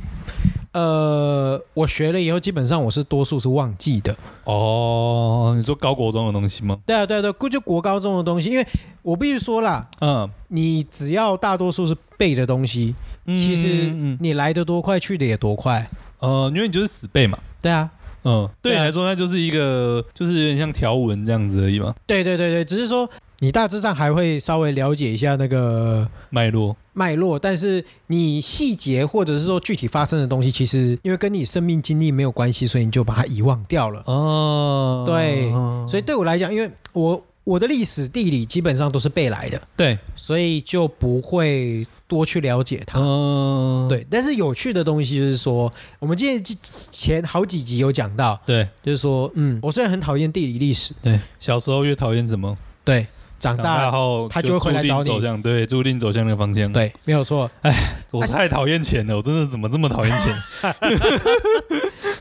[0.75, 4.15] 呃，我学了以后，基本上我是多数是忘记的。
[4.45, 6.79] 哦，你说高国中的东西吗？
[6.85, 8.67] 对啊，对啊，对啊，就国高中的东西，因为
[9.03, 12.95] 我必须说啦，嗯，你只要大多数是背的东西，
[13.27, 13.69] 嗯、其实
[14.21, 15.89] 你来的多快，去的也多快。
[16.19, 17.39] 呃，因为你就是死背嘛。
[17.63, 17.91] 对啊，
[18.25, 21.95] 嗯，对你来说，那就是一个，就是有点像条文这样子而已嘛。
[22.07, 23.09] 对对对对，只是说。
[23.41, 34.03] 你大致上还会稍微了解一下那个脉络，脉络，但是你细节或者是说具体发生的东西，其实因为跟你生命经历没有关系，所以你就把它遗忘掉了。
[34.07, 35.51] 哦，对，
[35.89, 42.99] 所以对我来讲，因为我我的历史地理基本上都是背来的，对，所以就不会多去了解它。
[43.01, 46.57] 嗯，对，但是有趣的东西就是说，我们今天
[46.91, 52.57] 前好几集有讲到，对，就是说，嗯，我虽然很讨厌地理历史，对，小时候越讨厌什么？
[52.85, 53.07] 对。
[53.45, 55.09] 长大后，他就会回来找你。
[55.09, 56.73] 走向对，注定走向那个方向。
[56.73, 57.51] 对，没有错。
[57.61, 60.35] 哎，我太讨厌钱了，我真的怎么这么讨厌钱？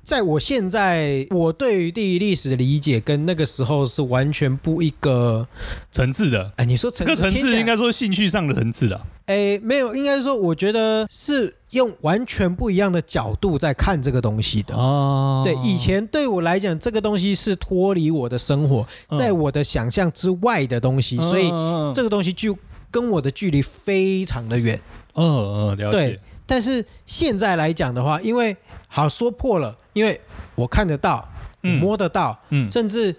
[0.04, 5.48] 在我现在，我对于地理历史的理解跟那个时候是完全不一个
[5.92, 6.52] 层次的。
[6.58, 9.06] 哎，你说层次，层次应该说兴趣上的层次了。
[9.28, 14.76] 哎，没有，应该是说，我觉得是用完全不一样的角度在看这个东西的。
[14.76, 18.86] 哦，对，以前对我来讲，这个东西是脱离我的生活，
[19.18, 21.50] 在我的想象之外的东西，所以
[21.96, 22.58] 这个东西就
[22.92, 24.78] 跟我的距离非常的远。
[25.16, 25.98] 嗯嗯，了解。
[25.98, 28.58] 对，但是现在来讲的话，因为
[28.90, 30.20] 好说破了，因为
[30.56, 31.30] 我看得到。
[31.66, 33.16] 嗯、摸得到，嗯，甚至，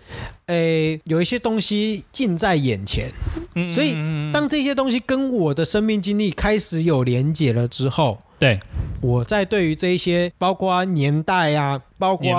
[0.48, 3.10] 诶、欸，有一些东西近在眼前，
[3.54, 3.94] 嗯，所以
[4.34, 8.60] 当这些东西跟我的生命经历开始有连结了之后，对，
[9.00, 12.30] 我在对于这一些，包括年代啊，包括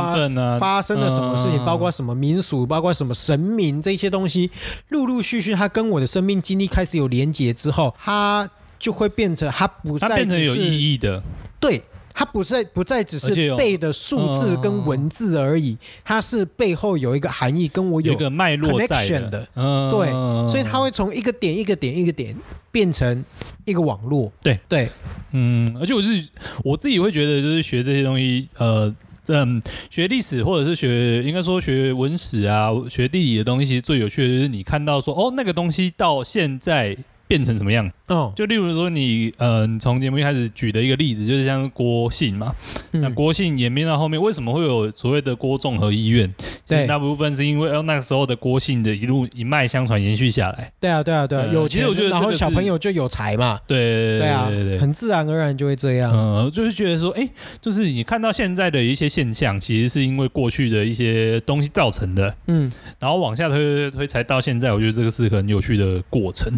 [0.60, 4.52] 发生了什么事情，啊、包括什么民俗，包括什么神明这些东西，
[4.90, 11.24] 陆陆续续，它跟我的生命经历开始有连结之后，它就会变成，它不再变成有意义的，
[11.60, 11.82] 对。
[12.18, 19.46] 它不再不再只是背的数字跟文字而已，它是背后有一个含义，跟我有一个脉络在的。
[19.92, 20.10] 对，
[20.48, 22.34] 所以它会从一个点一个点一个点
[22.72, 23.24] 变成
[23.66, 24.32] 一个网络。
[24.42, 24.90] 对对，
[25.34, 26.30] 嗯，而且我是
[26.64, 28.96] 我自己会觉得，就是学这些东西，呃，
[29.28, 36.98] 嗯，学历史或者是学，应该说学文史啊，学地理的东西，最有趣的就是你看到说，哦，那个东西到现在。
[37.28, 37.90] 变成什么样？
[38.08, 42.54] 哦，就例如说你，呃，从节目一开始举的一个例子，就是像郭姓嘛。
[42.92, 46.32] 嗯、那郭姓演变到后面，为什么会有所谓的郭综合医院？
[46.68, 50.72] 对，大部分是因为哦，那个时候的郭姓的一路一脉相传延续下来。
[50.80, 53.60] 对啊，对啊，对啊，有钱，其实我觉得，然后小朋友就有才嘛。
[53.66, 54.46] 对，对啊，
[54.80, 56.12] 很自然而然就会这样。
[56.14, 57.28] 嗯，就是觉得说，哎，
[57.60, 62.36] 就是你看到现在的一些现象，其实是因为过去的一些东西造成的。
[62.48, 66.54] 嗯，然后往下推推推，才到现在，我觉得这个是很有趣的过程。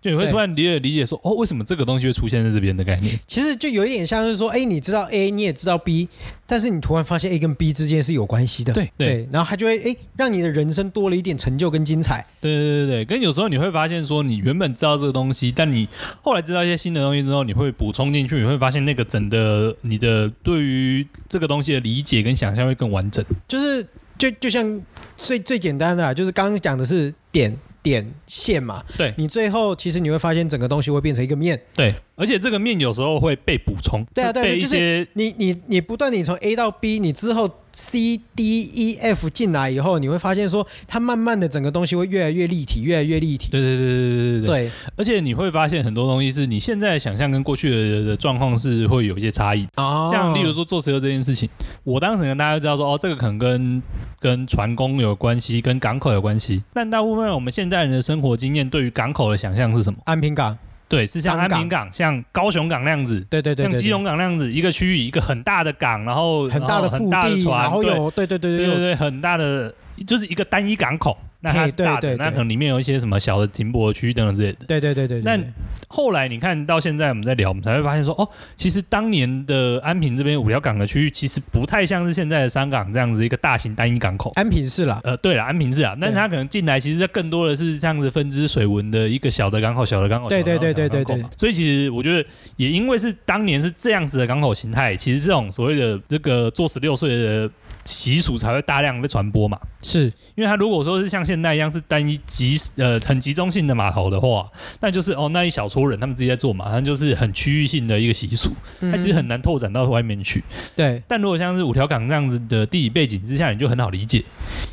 [0.00, 3.18] 就你会突然理解理解说，哦，为什么这个东西会出现在这边的概念？
[3.26, 6.08] 其实就有一点像是说，哎，你知道 A，你也知道 B，
[6.46, 8.72] 但是你突然发现 A 跟 B 之间是有关系的。
[8.72, 12.26] 对对，然后他就会哎，让你的人生多了一点成就跟精彩。
[12.40, 15.88] 对对对对，跟有时候你会发现说，你原本知道这个东西，但你
[16.22, 23.24] 后来知道一些新的东西之后，你会补充进去，你会发现那个整的你的对于这个东西的理解跟想象会更完整。
[23.48, 23.86] 就是
[24.18, 24.80] 就就像
[25.16, 27.56] 最最简单的，啊就是刚刚讲的是点。
[27.82, 37.50] 点线嘛，对，你最后其实你会发现整个东西会变成一个面，对，而且这个面有时候会被补充，对啊，对，就是你你你不断你从 A 到 B，你之后。
[37.72, 43.48] C D E F 进来以后，你会发现说，它慢慢的整个东西会越来越立体，越来越立体。
[43.50, 44.70] 对对对对对对对。
[44.96, 49.66] 而且你会发现很多东西是你现在的想象跟过去的的状况是会有一些差异。
[49.76, 50.08] 哦。
[50.10, 51.48] 像例如说做石油这件事情，
[51.84, 53.82] 我当时跟大家都知道说，哦，这个可能跟
[54.20, 56.62] 跟船工有关系，跟港口有关系。
[56.72, 59.98] 但大部分我们现在人的生活经验，对于港口的想象是什么？
[60.04, 60.56] 安平港。
[60.92, 68.26] 对，是像安平港，像高雄港那样子，对对对，对，像基隆港那样子，一个区域，一个很大的港，然后很大的腹地，然后有，对。
[68.26, 69.74] 对对对对对，很大的，
[70.06, 71.16] 就是一个单一港口。
[71.44, 74.64] 那它是大的，那可能里面有一些什么小的停泊区等等之类的。
[74.66, 75.22] 对对对对，对。
[75.22, 75.42] 那
[75.88, 78.26] 后来你看到现在我们在聊，我们才会发现说，哦，
[78.56, 84.30] 其实当年的安平这边五条港的区域，其实不太像是现在的三港这样子一个大型单一港口。
[84.36, 90.28] 安平是啦，呃，对了，安平是啊，但是它可能进来，其实更多的是这样子分支水文的一个小的港口，小的港口。
[90.28, 91.22] 对对对对对对。
[91.36, 92.24] 所以其实我觉得，
[92.56, 97.50] 也因为是当年是这样子的港口形态，其实这种所谓的这个做十六岁的。
[97.84, 104.48] 习俗才会大量被传播嘛，是因为它如果说是像现在一样是单一集呃很集中性的码头的话，
[104.80, 110.44] 那就是哦那一小撮人他们自己在做嘛，它就是很区域性的一个习俗，它其实很难拓展到外面去。
[110.76, 114.22] 对，但如果像是五条港这样子的地理背景之下，你就很好理解，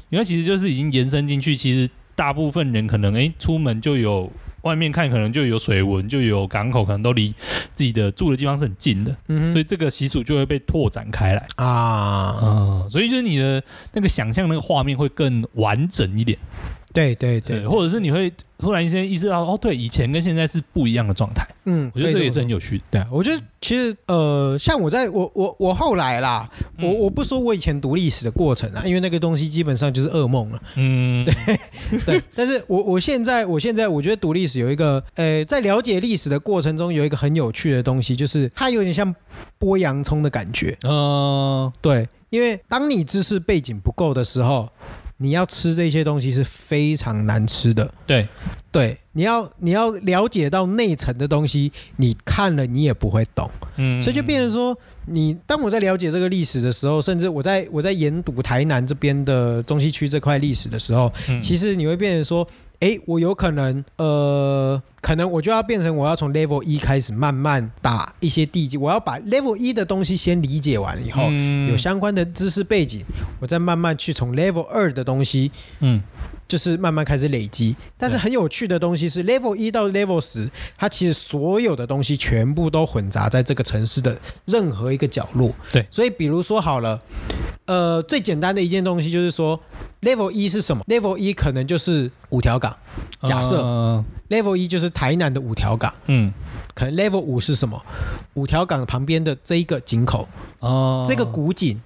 [0.09, 4.31] 因为其实就是已经延伸进去，其实大部分人可能哎出门就有。
[4.61, 7.33] 外面看可能就有水文，就有港口，可能都离
[7.71, 11.47] 自己的住的地方是很近的，嗯，所以这个习俗就会被拓展开来。
[11.55, 16.37] 啊，嗯，所以就是你的那个想象那个画面会更完整一点。
[16.93, 21.45] 对对对，对，或者是你会突然间意识到，哦，对，以前跟现在是不一样的状态。
[21.65, 22.84] 嗯，我觉得这也是很有趣的。
[22.91, 30.60] 对啊，我觉得其实呃，像我在我我我后来啦，嗯、我我不说我以前读历史的过程啊，因为那个东西基本上就是噩梦了。
[30.78, 31.34] 嗯，对
[32.06, 32.21] 对。
[32.34, 39.13] 但是我我现在我现在我觉得读历史有一个，呃，在了解历史的过程中有一个很有趣的东西，就是它有点像
[39.60, 40.75] 剥洋葱的感觉。
[40.84, 44.69] 嗯、呃，对，因为当你知识背景不够的时候。
[45.19, 47.88] 你要吃这些东西是非常难吃的。
[48.08, 48.27] 对，
[48.71, 53.49] 对，你要你要了解到内层的东西，你看了你也不会懂。
[53.75, 62.47] 嗯，所以就变成说，你当我在了解这个历史的时候，甚至我在我在研读台南这边的中西区这块历史的时候，其实你会变成说。
[62.79, 73.04] 哎，我有可能，呃，可能我就要变成我要从 level 一开始慢慢打一些地基，我要把 level 一的东西先理解完以后，嗯、有相关的知识背景，
[73.41, 76.01] 我再慢慢去从 level 二的东西，嗯，
[76.50, 77.73] 就是慢慢开始累积。
[77.97, 85.54] 但是很有趣的东西是 level 一到 level 十，它其实所有的东西全部都混杂在这个城市的任何一个角落。
[85.71, 87.00] 对，所以比如说好了，
[87.67, 89.58] 呃，最简单的一件东西就是说。
[90.02, 92.73] Level 一是什么？Level 一可能就是五条港，
[93.25, 96.31] 假设、uh, Level 一就是台南的五条港，嗯，
[96.73, 97.83] 可能 Level 五是什么？
[98.35, 100.29] 五条港旁边的这一个井口，
[100.60, 101.81] 哦，uh, 这个古井，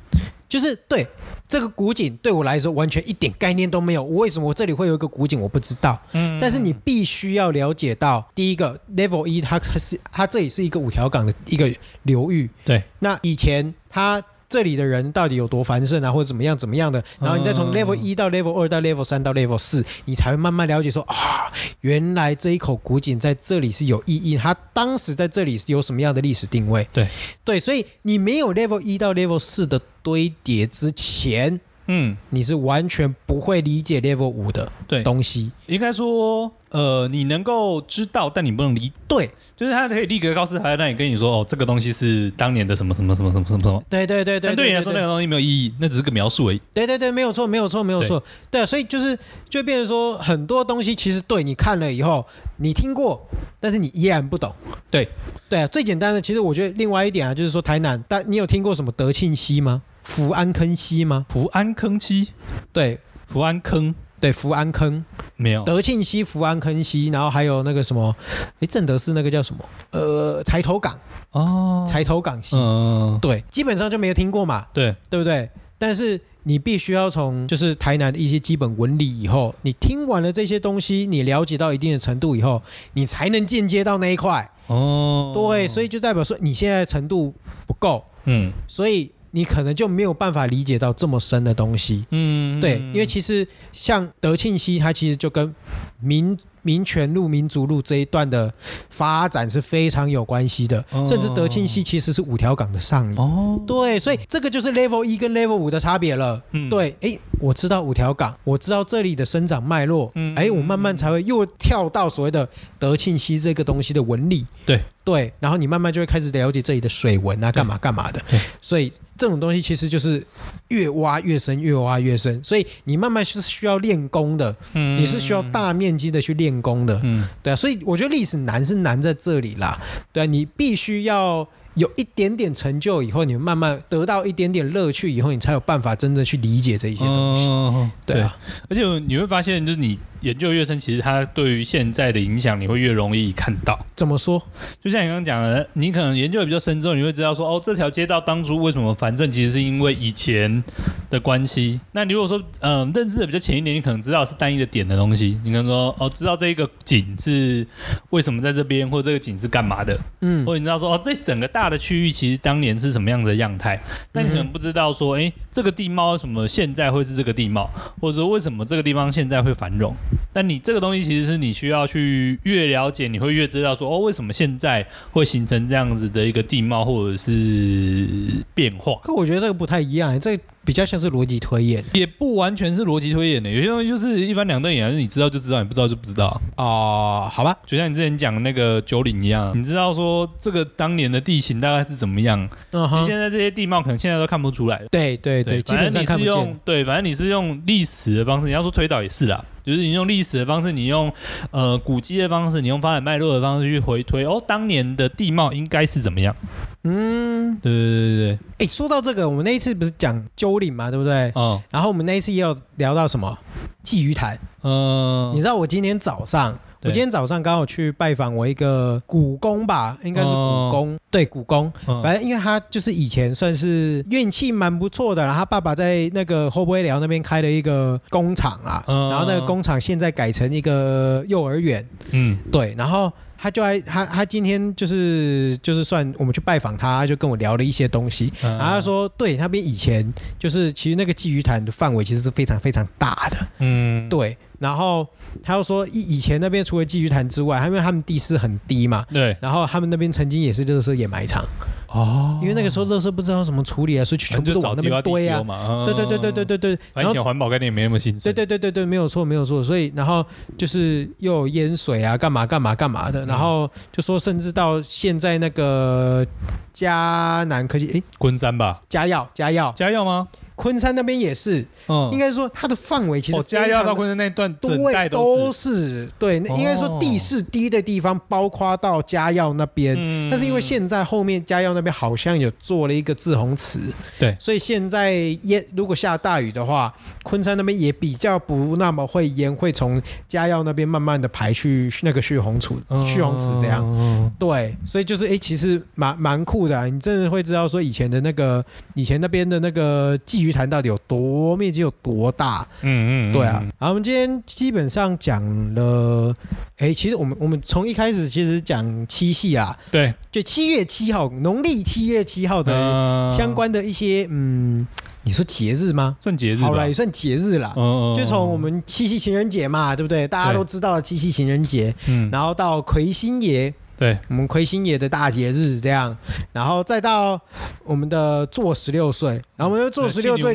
[0.54, 1.08] 就是对。
[1.48, 4.04] 这个古井对我来说完全一点概念都没有。
[4.04, 5.42] 为什么我这里会有一个古井？
[5.42, 6.00] 我不知道。
[6.12, 11.72] 嗯，但是你必须要了解到，第一个 Level 一，它是它这里是一个五条港的一个
[12.04, 12.48] 流域。
[12.64, 14.22] 对，那以前它。
[14.54, 17.04] 这里的人到底有多繁盛啊，或者怎么样怎么样的？
[17.20, 21.52] 然后你再从 level 一到 level 二到 level 三到 level 四，你才会慢慢了解说啊，
[21.82, 26.88] 原来这一口古井在这里是有意义，它当时在这里是有什么样的历史定位？
[26.94, 27.08] 对
[27.44, 31.60] 对，所以你没有 level 一到 level 四的堆叠之前。
[31.88, 35.52] 嗯，你是完全不会理解 level 五的对东西。
[35.68, 38.92] 应该说，呃，你能够知道，但你不能理。
[39.08, 43.84] 对，就是他可以立刻告诉他，那你跟你说，哦，这个东西是当年的什么什么什么什么什么什么。
[43.90, 44.50] 对对对对。
[44.50, 46.62] 但对你来说，那个东西没有意义，那只是个描述而已。
[46.74, 48.24] 对对对，没有错，没有错，没有错。
[48.50, 49.18] 对啊，所以就是
[49.50, 52.26] 就变成说，很多东西其实对你看了以后，
[52.58, 53.28] 你听过，
[53.60, 54.54] 但是你依然不懂。
[54.90, 55.10] 对
[55.50, 59.82] 对啊，最简单的，其实我觉得另外一点啊，就是说台南，但你有听过什么德庆西吗？
[60.04, 61.26] 福安坑溪吗？
[61.30, 62.30] 福安坑溪，
[62.72, 65.04] 对，福安坑，对，福安坑
[65.38, 65.64] 没有。
[65.64, 68.16] 德庆溪、福安坑溪，然后还有那个什么，
[68.60, 69.64] 哎，正德是那个叫什么？
[69.92, 71.00] 呃，柴头港
[71.32, 75.50] 哦，柴头港溪，嗯，对，基本上就没有听过嘛，对，对不对？
[75.78, 82.62] 但是你必须要从就是台南的一些基本文理以后，你听完了这些东西，你了解到一定的程度以后，
[82.94, 85.34] 你才能间接到那一块哦。
[85.34, 87.34] 对，所以就代表说你现在的程度
[87.66, 89.12] 不够，嗯，所以。
[89.36, 95.54] 你可能就没有办法理解到这么深的东西，嗯，对，因为其实像德庆西，它其实就跟
[96.00, 98.52] 民民权路、民族路这一段的
[98.92, 114.80] 发展是非常有关系的，哦、甚至德庆西其实是五条港的上游，哦，对，所以这个就是 Level 一跟 Level 五的差别了，嗯，对，哎，我知道五条港，我知道这里的生长脉络，嗯，哎，我慢慢才会又跳到所谓的德庆西这个东西的纹理，对。
[115.04, 118.22] 对，然后你慢慢就会开始了解这里的水文啊，干嘛干嘛的，
[118.62, 118.94] 所以。
[119.24, 120.22] 这种东西其实就是
[120.68, 129.80] 越挖越深，越挖越深，所以你慢慢是需要练功的，嗯，你是需要大面积的去练功的，嗯，对啊，所以我觉得历史难是难在这里啦，
[130.12, 131.48] 对啊，你必须要。
[131.76, 137.48] 有一点点成就以后，你慢慢得到一点点乐趣以后，你才有办法真的去理解这一些东西。
[137.50, 138.36] 嗯、对啊，
[138.70, 143.84] 而且你会发现，就是你研究越深，其实它对于现在的影响，你会越容易看到。
[143.96, 144.42] 怎么说？
[144.84, 150.64] 就像你刚刚讲的，你可能研究的比较深之后，你会知道说，哦，这条街道当初为什么反正，其实是因为以前
[151.10, 151.80] 的关系。
[151.94, 155.40] 那你如果说，嗯、呃，认识的比较浅一点，你可能知道是单一的点的东西。
[155.44, 157.66] 你可能说，哦，知道这一个景是
[158.12, 161.63] 为什么在这边，或者这个景是干嘛的，嗯，或者你知道说，哦，这整个大。
[161.64, 163.82] 大的区域其实当年是什么样的样态？
[164.12, 167.70] 那你可能不知道说，哎，这个地貌为什么现在会是这个地貌，
[168.02, 169.96] 或者说为什么这个地方现在会繁荣？
[170.34, 178.06] 但你这个东西其实是你需要去越了解，你会越知道说，哦，为什么现在会形成这样子的一个地貌或者是
[178.54, 179.00] 变化？
[179.02, 180.38] 可我觉得这个不太一样，这。
[180.66, 183.50] 比较像是逻辑推演，也不完全是逻辑推演的。
[183.50, 186.42] 有些东西就是一翻两瞪眼，就是你知道就知道，你不知道就不知道。
[186.58, 192.50] 哦，好吧，就像你之前讲的那个九岭一样，你知道说这个当年的地形大概是怎么样？
[192.72, 194.88] 其实现在这些地貌可能现在都看不出来了。
[194.90, 196.60] 对对对，基本上看不见。
[196.64, 201.12] 对，反正你是用历史的方式，你要说推导也是啦，就是你用历史的方式，你用
[201.52, 206.36] 呃古迹的方式，你用发展脉络的方式去回推，哦，当年的地貌应该是怎么样？
[206.84, 208.40] 嗯，对对对对对。
[208.60, 211.32] 哎，说到这个，我们那一次不是讲鸠岭嘛，对不对？
[211.36, 211.62] 嗯。
[211.70, 213.38] 然后我们那一次也有聊到什么
[213.86, 214.38] 鲫鱼潭。
[214.64, 215.32] 嗯。
[215.34, 221.72] 你知道我今天早上，我今天早上刚好去拜访我一个古工吧，应该是古工，对，古工。
[222.02, 231.86] 反正因为他就是以前算是运气蛮不错的，然后他爸爸在那个后背寮那边开了一个工厂啊，然后那个工厂现在改成一个幼儿园。
[232.12, 232.38] 嗯。
[232.52, 233.12] 对，然后。
[233.36, 244.34] 他就还他他今天就是就是算我们去拜访他，他就跟我聊了一些东西，然后他说，对那边以前就是其实那个鲫鱼潭的范围其实是非常非常大的，嗯，对。
[244.64, 245.06] 然后
[245.44, 249.36] 他又说，以以前那边除了鲫鱼潭之外，因为他们地势很低嘛，对。
[249.42, 251.44] 然后他们那边曾经也是垃圾掩埋场，
[251.90, 255.44] 哦，因为那个时候垃圾不知道怎么处理啊，所以全部都往那边堆啊。
[255.86, 257.04] 对对对对对对对。
[257.04, 258.18] 以前环保概念也没那么新。
[258.18, 259.62] 对对对对对，没有错没有错。
[259.62, 260.26] 所以然后
[260.58, 263.26] 就是又有淹水啊，干嘛干嘛干嘛的。
[263.26, 266.26] 然后就说，甚至到现在那个
[266.72, 270.28] 嘉南科技，哎，昆山吧，嘉药嘉药嘉药吗？
[270.56, 276.08] 昆山那边也是，嗯，应该说它的范围其实嘉药到昆山那段整带都是。
[276.20, 279.96] 对，应该说地势低的地方，包括到嘉药那边，
[280.30, 283.80] 但是因为现在后面嘉药那边好像有做了一个滞洪池，
[284.20, 286.94] 对，所以现在淹如果下大雨的话，
[287.24, 292.70] 昆山那边也比较不那么会淹，会从嘉药那边慢慢的排去那个蓄洪池，
[293.06, 302.68] 蓄洪池这样，对，所以就是哎，其实蛮蛮酷的，你真的会知道说以前的那个以前那边的那个鱼潭到底有多面积有多大？
[302.82, 303.60] 嗯嗯，对啊。
[303.80, 305.42] 然后我们今天基本上讲
[305.74, 306.34] 了，
[306.78, 314.86] 哎，其实我们我们从一开始其实讲七夕啊，对，就七月七号，农历七月七号的相关的一些嗯。
[315.26, 316.18] 你说节日吗？
[316.20, 317.74] 算节日，好了，也算节日了。
[317.78, 320.28] 嗯，就从我们七夕情人节嘛，对不对？
[320.28, 321.96] 大家都知道的七夕情人节。
[322.10, 326.16] 嗯，然后到魁星爷，对，我们魁星爷的大节日这样，
[326.52, 327.40] 然后再到
[327.84, 330.54] 我们的做十六岁，然后我们就做十六岁，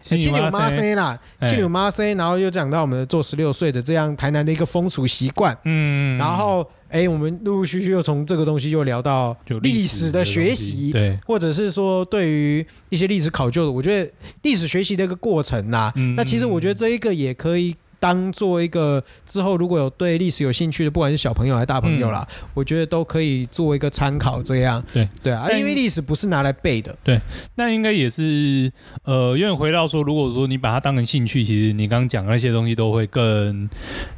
[0.00, 5.56] 七扭妈生啦，七扭妈生，然后又讲到我们的做十六岁的这样台南的一个风俗习惯。
[5.64, 6.68] 嗯，然后。
[6.92, 14.12] 哎，我们陆陆续续又从这个东西又聊到历史的学习，对，或者是说对于一些历史考究的，我觉得
[14.42, 17.74] 历史学习的一个过程呐、啊，嗯、那其实我觉得这一个也可以。
[18.02, 24.42] 当做一个之后，如果有对历史有兴趣的，不管是小朋友还是大朋友啦，嗯、我觉得都可以做一个参考。
[24.42, 26.92] 这样，对对啊，因为历史不是拿来背的。
[27.04, 27.20] 对，
[27.54, 28.72] 那应该也是
[29.04, 33.70] 呃，因为回到说，如果说你把它当成兴趣，其实你刚刚讲的那些东西都会更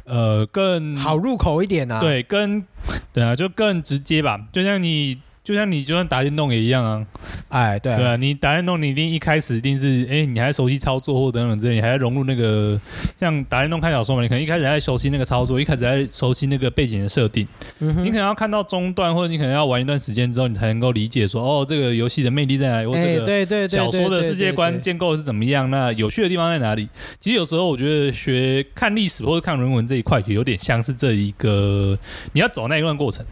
[0.05, 1.99] 呃更好入口一点啊。
[1.99, 2.65] 对，更
[3.13, 4.39] 对啊，就更直接吧。
[4.51, 5.19] 就像你。
[5.45, 7.05] 就像你就算打电动也一样啊，
[7.49, 7.93] 哎，对。
[7.93, 12.81] 啊，对啊，你打电动你一定一开始一定是，哎、欸，你还熟悉操作或等等之类，你还要融入那个，
[13.15, 18.03] 像打电动看小说嘛，你可能一开始还在熟悉那个操作，一开始还在熟悉那个背景的设定，嗯、哼。
[18.03, 26.89] 你可能要看到中段，或者你可能要玩一段时间之后，你才能够理解说，哦，这个游戏的魅力在哪里，或这个小说的世界观建构是怎么样，那有趣的地方在哪里？
[27.19, 31.95] 其实有时候我觉得学看历史或者看人文这一块，也有点像是这一个，
[32.33, 33.23] 你要走那一段过程，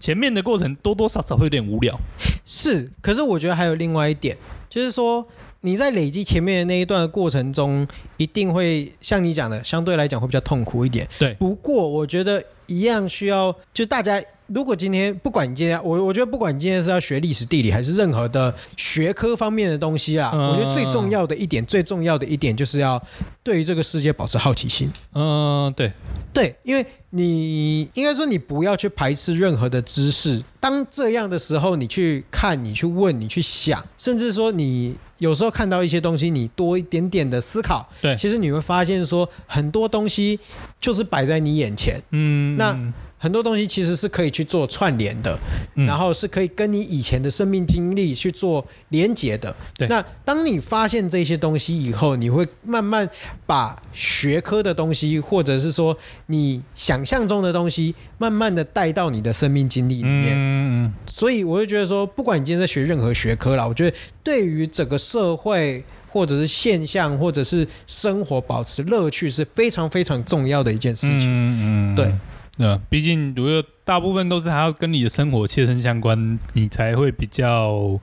[0.00, 1.59] 前面的过程多多少少会有点。
[1.60, 1.98] 无聊
[2.44, 4.36] 是，可是我觉得还有另外一点，
[4.68, 5.26] 就是说
[5.60, 7.86] 你在累积前面的那一段的过程中，
[8.16, 11.06] 一定会像你讲的，相对来讲会比较痛苦一点。
[11.18, 14.22] 对，不过我觉得一样需要，就大家。
[14.52, 23.00] 如果今天不管你今天我我觉得不管你今天是要学历史地理还是任何的学科方面的东西啦，嗯、我觉得最重要的一点最重要的一点就是要
[23.42, 24.92] 对于这个世界保持好奇心。
[25.14, 25.92] 嗯，对。
[26.32, 40.38] 对，因为你应该说你不要去排斥任何的知识，当这样的时候，你去看，你去问，你去想，甚至说你有时候看到一些东西，你多一点点的思考，对，其实你会发现说很多东西
[40.80, 42.00] 就是摆在你眼前。
[42.10, 42.76] 嗯，那。
[43.22, 45.38] 很多东西其实是可以去做串联的，
[45.74, 49.54] 嗯、然后是可以跟你以前的生命经历去做连接的。
[49.76, 53.06] 对，那当你发现这些东西以后，你会慢慢
[53.44, 55.94] 把学科的东西，或者是说
[56.28, 60.34] 你想象中的东西，慢慢的带到你的生命经历里面。
[60.34, 60.92] 嗯嗯。
[61.06, 71.28] 所以我就觉得说，不管你今天在学任何学科啦，我觉得对于整个社会或者是现象或者是生活保持乐趣是非常非常重要的一件事情。
[71.30, 71.94] 嗯嗯。
[71.94, 72.14] 对。
[72.56, 77.98] 那毕竟，如果大部分都是还要跟你的生活切身相关，你才会比较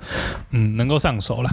[0.50, 1.52] 嗯能够上手啦。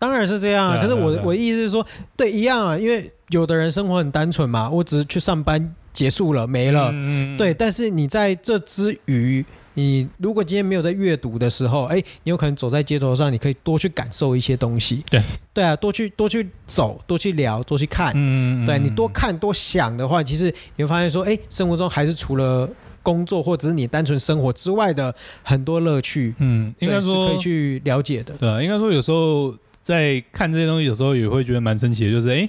[0.00, 1.86] 当然是这样啊，可是我我的意思是说，
[2.16, 7.54] 对，一样啊，因为有的人生活很单纯嘛，我只是去上班结束了没了，嗯，对。
[7.54, 9.44] 但是你在这之余。
[9.74, 15.04] 你如果今天没有在阅读的时候，哎，你有可能走在街头上，你可以多去感受一些东西。
[15.08, 15.22] 对，
[15.54, 18.12] 对啊，多去多去走，多去聊，多去看。
[18.14, 22.68] 嗯，对，你多看多想的话，其实你会发现说，哎，生活中还是除了
[23.02, 26.34] 工作或者是你单纯生活之外的很多乐趣。
[26.38, 28.34] 嗯，应该说是可以去了解的。
[28.34, 29.54] 对啊，应该说有时候。
[29.80, 32.48] 在看这些东西，有时候也会觉得蛮神奇的，就是哎，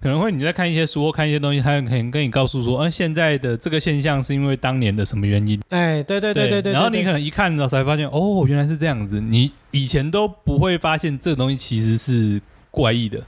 [0.00, 5.60] 可能会你在看一些书或看一些东西，他可能跟你告诉说，嗯，现在的这个现象是因为当年的什么原因？
[5.70, 6.72] 哎，对对对对对。
[6.72, 9.20] 然后你可能一看到才发现，哦，原来是这样子。
[9.20, 13.20] 你以前都不会发现这东西其实是怪异的。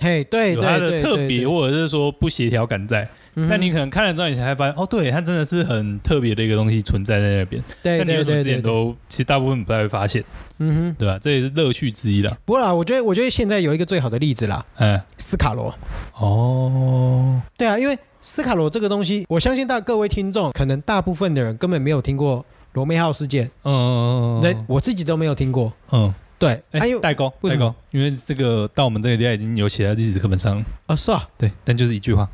[0.00, 3.08] 嘿，对，有它的特别，或者是说不协调感在。
[3.48, 7.62] 但你可能看了之后，你才发现，哦，对，它真的是很特别的一个东西存在在那边。
[7.82, 10.24] 对，但你有时候之前都其实大部分不太会发现。
[10.60, 11.18] 嗯哼，对吧？
[11.22, 12.36] 这也是乐趣之一啦。
[12.44, 14.64] 不过啦，我觉得，我觉得现在有一个最好的例子啦。
[14.78, 15.72] 嗯，斯卡罗。
[16.14, 23.46] 哦，对啊，因为斯卡罗这个东西，我相信大各位听众，可能大部分的人根本没有听过罗密号事件。
[23.62, 24.40] 嗯嗯嗯嗯。
[24.42, 25.72] 那我自己都没有听过。
[25.92, 26.12] 嗯。
[26.40, 32.30] 对，还有代沟，代沟，因为这个到我们这个地方已经有写在历史课本上了啊，是啊，对，但就是一句话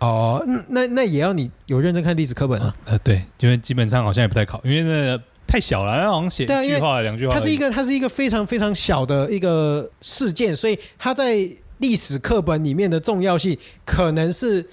[0.00, 11.36] 哦，那那也要你有认真看历史课本啊，呃，对，因为基本上好像也不太考，因为那太小了，那好像写一句话两句话，它是一个它是一个非常非常小的一个事件，所以它在
[11.78, 14.68] 历史课本里面的重要性可能是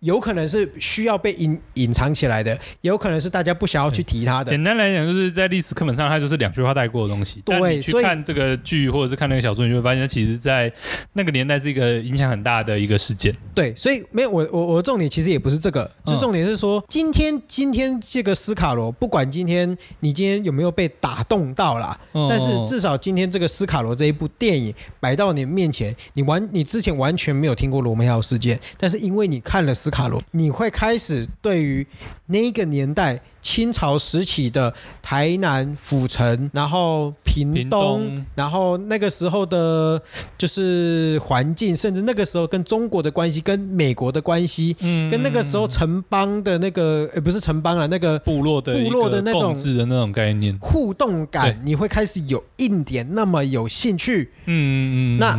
[0.00, 4.50] 有可能是需要被隐隐藏起来的，也有可能是大家不想要去提它的。
[4.50, 7.40] 简单来讲，就是在历史课本上，它就是两句话带过的东西。
[7.44, 10.72] 对，你去看这个剧或者是看那个小说，你就会发现，其实，在
[11.14, 13.34] 那个年代是一个影响很大的一个事件。
[13.54, 31.86] 对，所以没有我我我的重点其实也不是这个，就重点是说，今天今天这个斯卡罗，不管今天你今天有没有被打动到啦，但是至少今天这个斯卡罗这一部电影摆到你面前，你完你之前完全没有听过罗梅奥事件，但是因为你看了斯卡罗，你会开始对于
[32.26, 40.00] 那个年代清朝时期的台南府城，然后屏东，屏东，然后那个时候的，
[40.36, 50.56] 就是环境，甚至那个时候跟中国的关系，跟美国的关系，嗯，跟那个时候城邦的那个，呃，不是城邦啊，那个部落的部落的那种的那种概念。
[50.60, 55.38] 互动感，你会开始有一点那么有兴趣，嗯嗯，那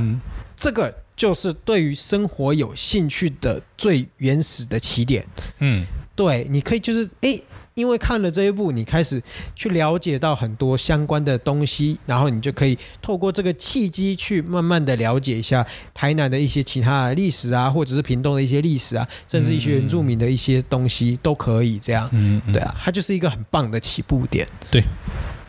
[0.58, 0.94] 这个。
[1.20, 5.26] 就是对于生活有兴趣的最原始的起点，
[5.60, 7.38] 嗯，对，你可以就是哎，
[7.74, 9.22] 因为看了这一部，你开始
[9.54, 24.82] 去了解到很多相关的东西，然后你就可以透过这个契机去慢慢的了解一下台南的一些其他的历史啊，或者是屏东的一些历史啊，甚至一些原住民的一些东西都可以这样，嗯，对啊，它就是一个很棒的起步点，对，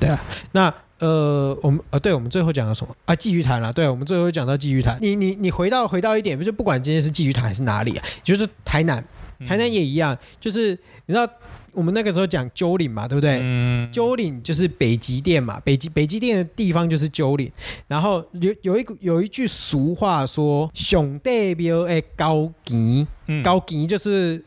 [0.01, 0.75] 对啊，那。
[1.01, 3.17] 呃，我们呃，对，我们最后讲到什么啊？
[3.17, 4.99] 继续谈了，对，我们最后讲到鲫鱼潭。
[5.01, 9.03] 你你你回到回到一点，就不管今天是鲫鱼潭还是哪里啊，就是台南，
[9.49, 11.27] 台南也一样，就是你知道
[11.73, 13.39] 我们那个时候讲鸠岭嘛，对不对？
[13.43, 13.91] 嗯。
[13.91, 17.51] 鸠岭就是北极点嘛，北极北极点的地方就是鸠岭。
[17.89, 23.07] 然后有有一有一句俗话说，熊代表诶高级，
[23.43, 24.45] 高级就是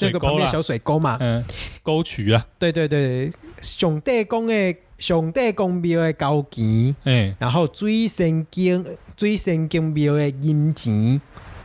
[0.00, 1.44] 那个旁边小水沟嘛，嗯，
[1.82, 2.46] 沟渠啊。
[2.60, 4.76] 对对对，熊代公诶。
[4.98, 8.84] 上帝公庙的高级，欸、然后最神经、
[9.16, 11.20] 最神经庙的阴钱。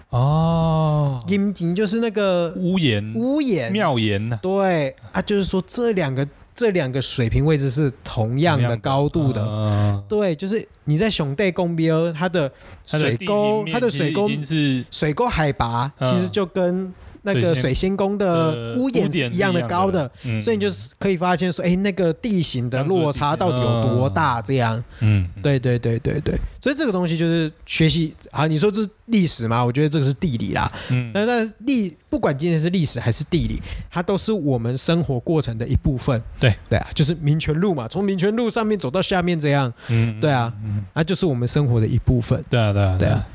[0.10, 3.14] 哦，阴钱就是那个屋檐。
[3.16, 3.72] 屋檐。
[3.72, 12.52] 庙檐呐，对啊，就是说这两个这两个水平位置是同样的高度的，呃、对，就是你在上帝公庙，它的
[12.86, 16.94] 水沟，它的水沟是水沟海拔，其实就跟。
[17.24, 20.10] 那个水仙宫的屋檐是一样的高的，
[20.42, 24.42] 所以你就是可以发现说，哎，那个地形的落差到底有多大？
[24.42, 28.48] 这样，嗯，对对对对对，所以这个东西就是学习啊。
[28.48, 29.64] 你说这是历史吗？
[29.64, 30.72] 我觉得这个是地理啦。
[30.90, 36.20] 嗯，但但历不管今天是历史还是地理，它都是我们生活过程的一部分。
[36.40, 39.72] 对对啊，就是民权路嘛，从民权路上面走到下面这样。
[39.90, 40.52] 嗯，对啊，
[40.94, 42.44] 那就是我们生活的一部分。
[42.50, 43.26] 对啊，对啊，对啊。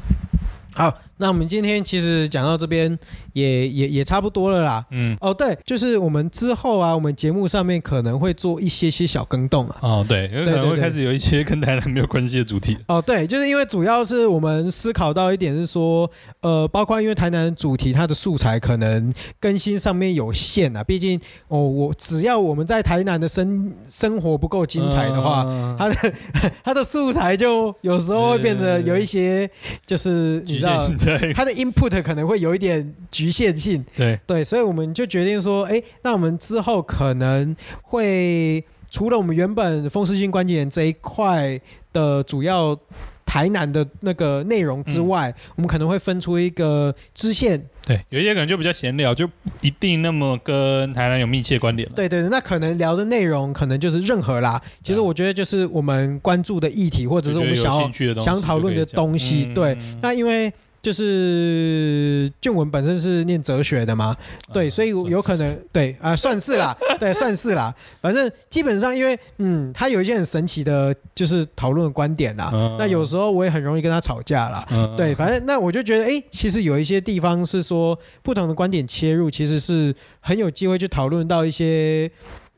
[0.75, 2.99] 好，那我们今天其实讲到这边
[3.33, 4.85] 也也也差不多了啦。
[4.91, 9.77] 嗯，哦对，就是我们之后啊，我们节目上面可能会做一些些小更动啊。
[9.81, 12.77] 哦对，有可能会开始有一些跟台南没有关系的主题。
[12.89, 16.11] 哦对，就是因为主要是我们思考到一点是说，
[16.43, 19.11] 呃，包括因为台南主题它的素材可能
[19.41, 26.15] 更新上面有限啊，毕竟哦，我只要我们在台南的生生活不够精彩的话，呃、它的
[26.63, 29.49] 它的素材就有时候会变得有一些
[29.87, 30.87] 就是你知道。
[31.35, 41.61] 它的 input 可能会有一点局限性，对对，所以我们就决定说，哎，那我们之后可能会除了我们原本风湿性关节炎这一块
[41.93, 42.79] 的主要
[43.25, 49.29] 台南的那个内容之外，嗯、我们可能会分出一个支线，对，有一些可能就比较闲聊，就
[49.61, 51.95] 一定那么跟台南有密切关联了。
[51.97, 54.63] 对对，那可能聊的内容可能就是任何啦。
[54.83, 59.45] 其实我觉得就是我们关注的议题，或者是我们想要想讨论的东西。
[59.49, 60.53] 嗯、对，那因为。
[60.87, 64.17] 就是俊文本身是念哲学的嘛，
[64.53, 67.75] 对，所以有可能对啊，算是啦， 对，算是啦。
[68.01, 72.53] 反正基本上，因为嗯，他有一些很神奇的，就是讨论的观点啦。
[72.79, 74.65] 那有时候我也很容易跟他吵架啦。
[74.97, 82.09] 对，反正那我就觉得，哎，其实有一些地方是说不同的观点切入，其实是很有机会去讨论到一些。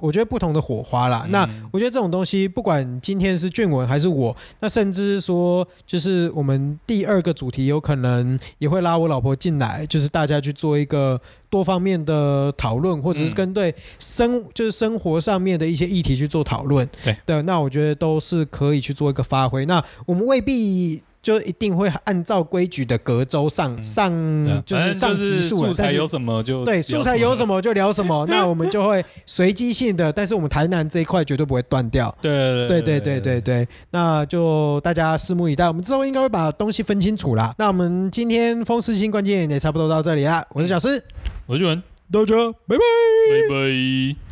[0.01, 11.21] 我觉得不同的火花啦，那我觉得这种东西，不管今天是俊文还是我，那甚至说，就是我们第二个主题有可能也会拉我老婆进来，就是大家去做一个
[11.51, 16.89] 多方面的讨论，或者是跟对生就是生活上面的一些议题去做讨论。
[17.03, 19.67] 对对，那我觉得都是可以去做一个发挥。
[19.67, 21.03] 那我们未必。
[21.21, 24.13] 就一定会按照规矩的隔周上上，
[24.65, 25.69] 就是上集数了。
[25.69, 28.25] 素材有什么就对，素材有什么就聊什么。
[28.31, 32.15] 那我们就会随机性的，但是我们台南这一块绝对不会断掉。
[32.23, 35.67] 对对对对对对，那就大家拭目以待。
[35.67, 37.55] 我们之后应该会把东西分清楚啦。
[37.59, 40.45] 那我们今天风湿性关节炎也差不多到这里啦。
[40.51, 41.03] 我是小施，
[41.47, 44.28] 我是俊文，大家拜拜，拜拜。